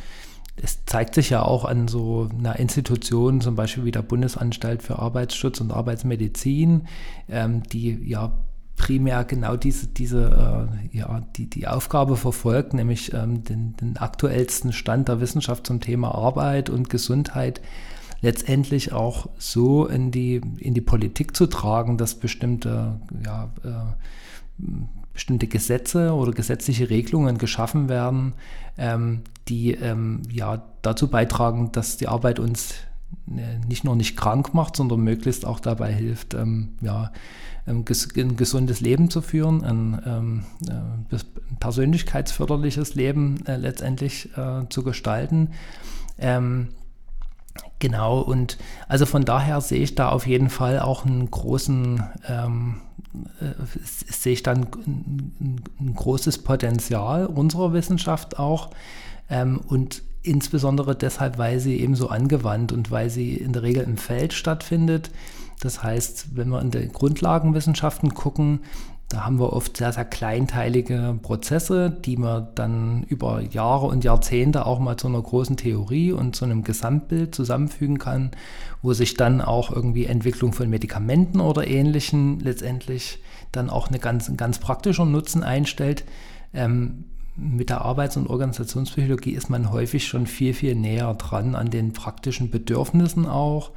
es 0.57 0.85
zeigt 0.85 1.14
sich 1.14 1.31
ja 1.31 1.42
auch 1.42 1.64
an 1.64 1.88
so 1.88 2.29
einer 2.38 2.59
Institution, 2.59 3.40
zum 3.40 3.57
Beispiel 3.57 3.85
wie 3.85 3.90
der 3.90 4.03
Bundesanstalt 4.03 4.83
für 4.83 4.98
Arbeitsschutz 4.98 5.61
und 5.61 5.72
Arbeitsmedizin, 5.72 6.87
ähm, 7.31 7.62
die 7.62 7.98
ja 8.05 8.33
primär 8.77 9.25
genau 9.25 9.57
diese, 9.57 9.87
diese 9.87 10.68
äh, 10.92 10.96
ja, 10.96 11.22
die, 11.37 11.48
die 11.48 11.66
Aufgabe 11.68 12.16
verfolgt, 12.16 12.75
nämlich 12.75 13.14
ähm, 13.14 13.44
den, 13.44 13.77
den 13.77 13.96
aktuellsten 13.96 14.72
Stand 14.72 15.09
der 15.09 15.20
Wissenschaft 15.20 15.66
zum 15.66 15.81
Thema 15.81 16.14
Arbeit 16.14 16.68
und 16.68 16.90
Gesundheit 16.90 17.62
letztendlich 18.22 18.92
auch 18.92 19.28
so 19.37 19.86
in 19.86 20.11
die, 20.11 20.40
in 20.59 20.74
die 20.74 20.80
Politik 20.80 21.36
zu 21.36 21.47
tragen, 21.47 21.99
dass 21.99 22.14
bestimmte 22.14 23.01
ja, 23.24 23.53
äh, 23.64 24.62
bestimmte 25.12 25.47
Gesetze 25.47 26.14
oder 26.14 26.32
gesetzliche 26.32 26.88
Regelungen 26.88 27.36
geschaffen 27.36 27.88
werden, 27.88 28.32
ähm, 28.78 29.22
die 29.49 29.72
ähm, 29.72 30.22
ja 30.30 30.62
dazu 30.82 31.09
beitragen, 31.09 31.72
dass 31.72 31.97
die 31.97 32.09
Arbeit 32.09 32.38
uns 32.38 32.74
ne, 33.26 33.61
nicht 33.68 33.84
nur 33.84 33.97
nicht 33.97 34.16
krank 34.16 34.55
macht, 34.55 34.76
sondern 34.76 35.01
möglichst 35.01 35.44
auch 35.44 35.61
dabei 35.61 35.92
hilft, 35.92 36.34
ähm, 36.34 36.70
ja, 36.80 37.12
ähm, 37.66 37.84
ein 38.16 38.36
gesundes 38.36 38.80
Leben 38.80 39.11
zu 39.11 39.20
führen, 39.20 39.64
ein, 39.64 40.03
ähm, 40.07 40.44
äh, 40.68 41.18
persönlichkeitsförderliches 41.61 42.94
Leben 42.94 43.44
äh, 43.47 43.57
letztendlich 43.57 44.30
äh, 44.36 44.68
zu 44.68 44.82
gestalten. 44.82 45.51
Ähm, 46.18 46.68
genau, 47.78 48.20
und 48.20 48.59
also 48.88 49.07
von 49.07 49.24
daher 49.24 49.61
sehe 49.61 49.82
ich 49.82 49.94
da 49.94 50.09
auf 50.09 50.26
jeden 50.26 50.50
Fall 50.50 50.80
auch 50.80 51.05
einen 51.05 51.30
großen, 51.30 52.03
ähm, 52.28 52.80
äh, 53.40 53.53
sehe 53.84 54.32
ich 54.32 54.42
dann 54.42 54.66
ein, 54.86 55.62
ein, 55.80 55.94
großes 55.94 56.38
Potenzial 56.38 57.26
unserer 57.26 57.72
Wissenschaft 57.72 58.38
auch. 58.38 58.70
Ähm, 59.28 59.61
und 59.66 60.03
insbesondere 60.22 60.94
deshalb, 60.94 61.38
weil 61.38 61.59
sie 61.59 61.80
eben 61.80 61.96
so 61.96 62.09
angewandt 62.09 62.72
und 62.72 62.90
weil 62.90 63.11
sie 63.11 63.34
in 63.34 63.53
der 63.53 63.62
Regel 63.62 63.82
im 63.82 63.96
Feld 63.96 64.32
stattfindet. 64.32 65.11
Das 65.61 65.82
heißt, 65.82 66.36
wenn 66.36 66.48
wir 66.48 66.61
in 66.61 66.70
die 66.70 66.88
Grundlagenwissenschaften 66.88 68.14
gucken, 68.14 68.61
da 69.12 69.26
haben 69.26 69.38
wir 69.38 69.52
oft 69.52 69.76
sehr, 69.76 69.92
sehr 69.92 70.06
kleinteilige 70.06 71.18
Prozesse, 71.20 71.90
die 71.90 72.16
man 72.16 72.48
dann 72.54 73.02
über 73.02 73.42
Jahre 73.42 73.84
und 73.84 74.04
Jahrzehnte 74.04 74.64
auch 74.64 74.78
mal 74.78 74.96
zu 74.96 75.06
einer 75.06 75.20
großen 75.20 75.58
Theorie 75.58 76.12
und 76.12 76.34
zu 76.34 76.46
einem 76.46 76.64
Gesamtbild 76.64 77.34
zusammenfügen 77.34 77.98
kann, 77.98 78.30
wo 78.80 78.94
sich 78.94 79.12
dann 79.12 79.42
auch 79.42 79.70
irgendwie 79.70 80.06
Entwicklung 80.06 80.54
von 80.54 80.70
Medikamenten 80.70 81.40
oder 81.40 81.66
Ähnlichem 81.66 82.38
letztendlich 82.40 83.18
dann 83.52 83.68
auch 83.68 83.88
eine 83.88 83.98
ganz, 83.98 84.34
ganz 84.38 84.58
praktischer 84.58 85.04
Nutzen 85.04 85.44
einstellt. 85.44 86.04
Ähm, 86.54 87.04
mit 87.36 87.68
der 87.68 87.82
Arbeits- 87.82 88.16
und 88.16 88.28
Organisationspsychologie 88.28 89.32
ist 89.32 89.50
man 89.50 89.70
häufig 89.70 90.06
schon 90.06 90.26
viel, 90.26 90.54
viel 90.54 90.74
näher 90.74 91.12
dran 91.12 91.54
an 91.54 91.68
den 91.68 91.92
praktischen 91.92 92.50
Bedürfnissen 92.50 93.26
auch. 93.26 93.72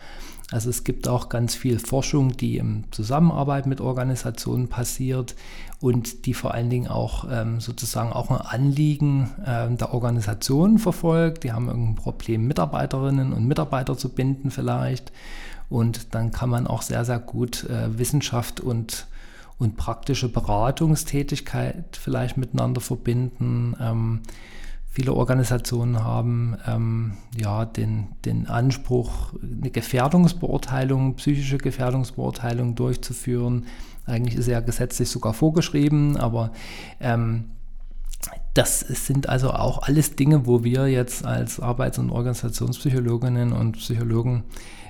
Also 0.52 0.70
es 0.70 0.84
gibt 0.84 1.08
auch 1.08 1.30
ganz 1.30 1.56
viel 1.56 1.80
Forschung, 1.80 2.38
die 2.38 2.58
in 2.58 2.84
Zusammenarbeit 2.92 3.66
mit 3.66 3.82
Organisationen 3.82 4.68
passiert 4.68 5.36
und 5.80 6.28
die 6.28 6.36
vor 6.36 6.54
allen 6.54 6.70
Dingen 6.70 6.88
auch 6.88 7.28
ähm, 7.32 7.60
sozusagen 7.60 8.14
auch 8.14 8.30
ein 8.30 8.38
Anliegen 8.38 9.32
äh, 9.44 9.76
der 9.76 9.94
Organisation 9.94 10.78
verfolgt. 10.78 11.44
Die 11.44 11.52
haben 11.52 11.68
irgendein 11.68 11.96
Problem, 11.96 12.46
Mitarbeiterinnen 12.46 13.34
und 13.34 13.48
Mitarbeiter 13.48 13.98
zu 13.98 14.10
binden 14.10 14.52
vielleicht. 14.52 15.12
Und 15.68 16.14
dann 16.14 16.32
kann 16.32 16.50
man 16.50 16.68
auch 16.68 16.84
sehr, 16.84 17.06
sehr 17.06 17.20
gut 17.20 17.64
äh, 17.64 17.98
Wissenschaft 17.98 18.60
und 18.60 19.08
und 19.58 19.78
praktische 19.78 20.30
Beratungstätigkeit 20.30 21.98
vielleicht 21.98 22.38
miteinander 22.38 22.82
verbinden. 22.82 23.76
Ähm, 23.80 24.22
viele 24.96 25.14
Organisationen 25.14 26.06
haben 26.06 26.56
ähm, 26.66 27.18
ja 27.38 27.66
den, 27.66 28.08
den 28.24 28.48
Anspruch, 28.48 29.34
eine 29.44 29.70
Gefährdungsbeurteilung, 29.70 31.16
psychische 31.16 31.58
Gefährdungsbeurteilung 31.58 32.76
durchzuführen. 32.76 33.66
Eigentlich 34.06 34.38
ist 34.38 34.48
ja 34.48 34.62
gesetzlich 34.62 35.10
sogar 35.10 35.34
vorgeschrieben, 35.34 36.16
aber 36.16 36.54
ähm, 37.02 37.52
das 38.54 38.80
sind 38.80 39.28
also 39.28 39.52
auch 39.52 39.84
alles 39.84 40.16
Dinge, 40.16 40.48
wo 40.48 40.64
wir 40.64 40.88
jetzt 40.88 41.26
als 41.26 41.60
Arbeits- 41.60 42.00
und 42.00 42.10
Organisationspsychologinnen 42.10 43.52
und 43.52 43.74
Psychologen 43.74 44.46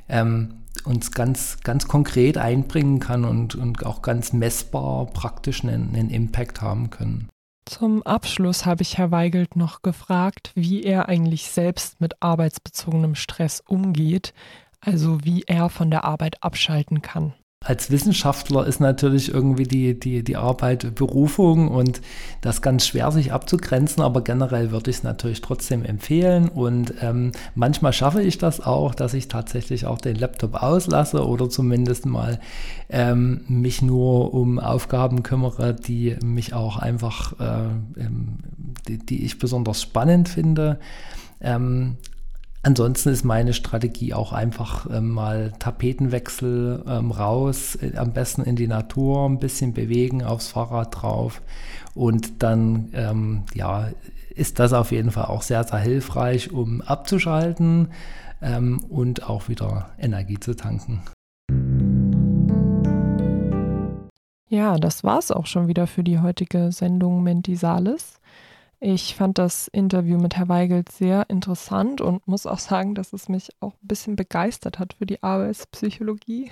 ähm, 0.07 0.53
uns 0.83 1.13
ganz, 1.13 1.57
ganz 1.63 1.87
konkret 1.87 2.37
einbringen 2.37 2.99
kann 2.99 3.25
und, 3.25 3.55
und 3.55 3.83
auch 3.83 4.03
ganz 4.03 4.33
messbar 4.33 5.07
praktisch 5.07 5.63
einen, 5.63 5.95
einen 5.95 6.11
Impact 6.11 6.61
haben 6.61 6.91
können. 6.91 7.27
Zum 7.65 8.03
Abschluss 8.03 8.65
habe 8.65 8.83
ich 8.83 8.97
Herr 8.97 9.11
Weigelt 9.11 9.55
noch 9.55 9.81
gefragt, 9.81 10.51
wie 10.55 10.83
er 10.83 11.09
eigentlich 11.09 11.49
selbst 11.49 11.99
mit 11.99 12.21
arbeitsbezogenem 12.21 13.15
Stress 13.15 13.61
umgeht, 13.65 14.33
also 14.79 15.23
wie 15.23 15.43
er 15.47 15.69
von 15.69 15.89
der 15.89 16.03
Arbeit 16.05 16.43
abschalten 16.43 17.01
kann 17.01 17.33
als 17.65 17.89
Wissenschaftler 17.89 18.67
ist 18.67 18.79
natürlich 18.79 19.33
irgendwie 19.33 19.63
die, 19.63 19.99
die, 19.99 20.23
die 20.23 20.37
Arbeit 20.37 20.93
Berufung 20.93 21.67
und 21.67 21.99
das 22.41 22.61
ganz 22.61 22.85
schwer 22.85 23.11
sich 23.11 23.33
abzugrenzen, 23.33 24.03
aber 24.03 24.21
generell 24.21 24.69
würde 24.69 24.91
ich 24.91 24.97
es 24.97 25.03
natürlich 25.03 25.41
trotzdem 25.41 25.83
empfehlen 25.83 26.47
und 26.47 26.93
ähm, 27.01 27.31
manchmal 27.55 27.91
schaffe 27.91 28.21
ich 28.21 28.37
das 28.37 28.61
auch, 28.61 28.93
dass 28.93 29.15
ich 29.15 29.29
tatsächlich 29.29 29.87
auch 29.87 29.97
den 29.97 30.15
Laptop 30.15 30.61
auslasse 30.61 31.25
oder 31.25 31.49
zumindest 31.49 32.05
mal 32.05 32.39
ähm, 32.89 33.41
mich 33.47 33.81
nur 33.81 34.35
um 34.35 34.59
Aufgaben 34.59 35.23
kümmere, 35.23 35.73
die 35.73 36.17
mich 36.23 36.53
auch 36.53 36.77
einfach, 36.77 37.33
äh, 37.39 37.69
die, 38.87 38.99
die, 38.99 39.25
ich 39.25 39.39
besonders 39.39 39.81
spannend 39.81 40.29
finde. 40.29 40.79
Ähm, 41.41 41.97
Ansonsten 42.65 43.09
ist 43.09 43.23
meine 43.23 43.53
Strategie 43.53 44.15
auch 44.15 44.33
einfach 44.33 44.89
ähm, 44.89 45.09
mal 45.09 45.53
Tapetenwechsel 45.59 46.83
ähm, 46.87 47.11
raus, 47.11 47.75
äh, 47.75 47.95
am 47.95 48.11
besten 48.11 48.41
in 48.41 48.55
die 48.55 48.65
Natur, 48.65 49.29
ein 49.29 49.37
bisschen 49.37 49.71
bewegen, 49.71 50.23
aufs 50.23 50.47
Fahrrad 50.47 50.99
drauf 50.99 51.43
und 51.93 52.41
dann 52.41 52.89
ähm, 52.93 53.43
ja, 53.53 53.89
ist 54.33 54.57
das 54.57 54.73
auf 54.73 54.91
jeden 54.91 55.11
Fall 55.11 55.25
auch 55.25 55.43
sehr, 55.43 55.63
sehr 55.63 55.77
hilfreich, 55.77 56.53
um 56.53 56.81
abzuschalten 56.81 57.89
ähm, 58.41 58.83
und 58.89 59.29
auch 59.29 59.47
wieder 59.47 59.91
Energie 59.99 60.39
zu 60.39 60.55
tanken. 60.55 61.03
Ja, 64.49 64.79
das 64.79 65.03
war 65.03 65.19
es 65.19 65.29
auch 65.29 65.45
schon 65.45 65.67
wieder 65.67 65.85
für 65.85 66.03
die 66.03 66.17
heutige 66.17 66.71
Sendung 66.71 67.21
Mentisalis. 67.21 68.19
Ich 68.87 69.15
fand 69.15 69.39
das 69.39 69.67
Interview 69.67 70.19
mit 70.19 70.37
Herr 70.37 70.47
Weigelt 70.47 70.91
sehr 70.91 71.27
interessant 71.27 72.01
und 72.01 72.27
muss 72.27 72.45
auch 72.45 72.59
sagen, 72.59 72.93
dass 72.93 73.13
es 73.13 73.27
mich 73.29 73.49
auch 73.59 73.73
ein 73.73 73.87
bisschen 73.87 74.15
begeistert 74.15 74.77
hat 74.77 74.93
für 74.93 75.07
die 75.07 75.23
Arbeitspsychologie. 75.23 76.51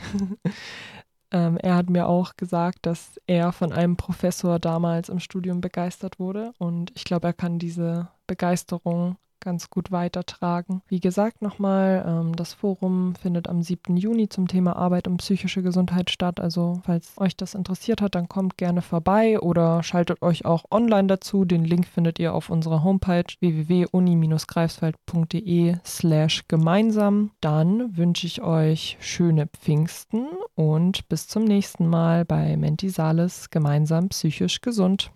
ähm, 1.32 1.60
er 1.60 1.76
hat 1.76 1.92
mir 1.92 2.08
auch 2.08 2.36
gesagt, 2.36 2.88
dass 2.88 3.22
er 3.28 3.52
von 3.52 3.72
einem 3.72 3.98
Professor 3.98 4.58
damals 4.58 5.10
im 5.10 5.20
Studium 5.20 5.62
begeistert 5.62 6.18
wurde 6.18 6.54
und 6.58 6.92
ich 6.96 7.04
glaube, 7.04 7.28
er 7.28 7.34
kann 7.34 7.60
diese 7.60 8.08
Begeisterung 8.26 9.18
ganz 9.44 9.70
gut 9.70 9.92
weitertragen. 9.92 10.82
Wie 10.88 11.00
gesagt, 11.00 11.42
nochmal, 11.42 12.04
ähm, 12.08 12.36
das 12.36 12.54
Forum 12.54 13.16
findet 13.16 13.50
am 13.50 13.62
7. 13.62 13.98
Juni 13.98 14.30
zum 14.30 14.48
Thema 14.48 14.76
Arbeit 14.76 15.08
und 15.08 15.18
psychische 15.18 15.62
Gesundheit 15.62 16.10
statt. 16.10 16.40
Also 16.40 16.82
falls 16.86 17.14
euch 17.18 17.36
das 17.36 17.54
interessiert 17.54 18.02
hat, 18.02 18.16
dann 18.16 18.30
kommt 18.30 18.58
gerne 18.58 18.82
vorbei 18.82 19.40
oder 19.40 19.84
schaltet 19.84 20.22
euch 20.22 20.46
auch 20.46 20.64
online 20.72 21.08
dazu. 21.08 21.44
Den 21.46 21.66
Link 21.66 21.86
findet 21.86 22.20
ihr 22.20 22.34
auf 22.34 22.50
unserer 22.50 22.84
Homepage 22.84 23.26
www.uni-greifswald.de 23.40 25.76
slash 25.86 26.48
gemeinsam. 26.48 27.32
Dann 27.42 27.98
wünsche 27.98 28.28
ich 28.28 28.42
euch 28.42 28.98
schöne 29.00 29.48
Pfingsten 29.48 30.28
und 30.56 31.08
bis 31.10 31.28
zum 31.28 31.44
nächsten 31.44 31.88
Mal 31.88 32.26
bei 32.26 32.56
Menti 32.58 32.90
Sales 32.90 33.50
gemeinsam 33.50 34.10
psychisch 34.10 34.62
gesund. 34.62 35.12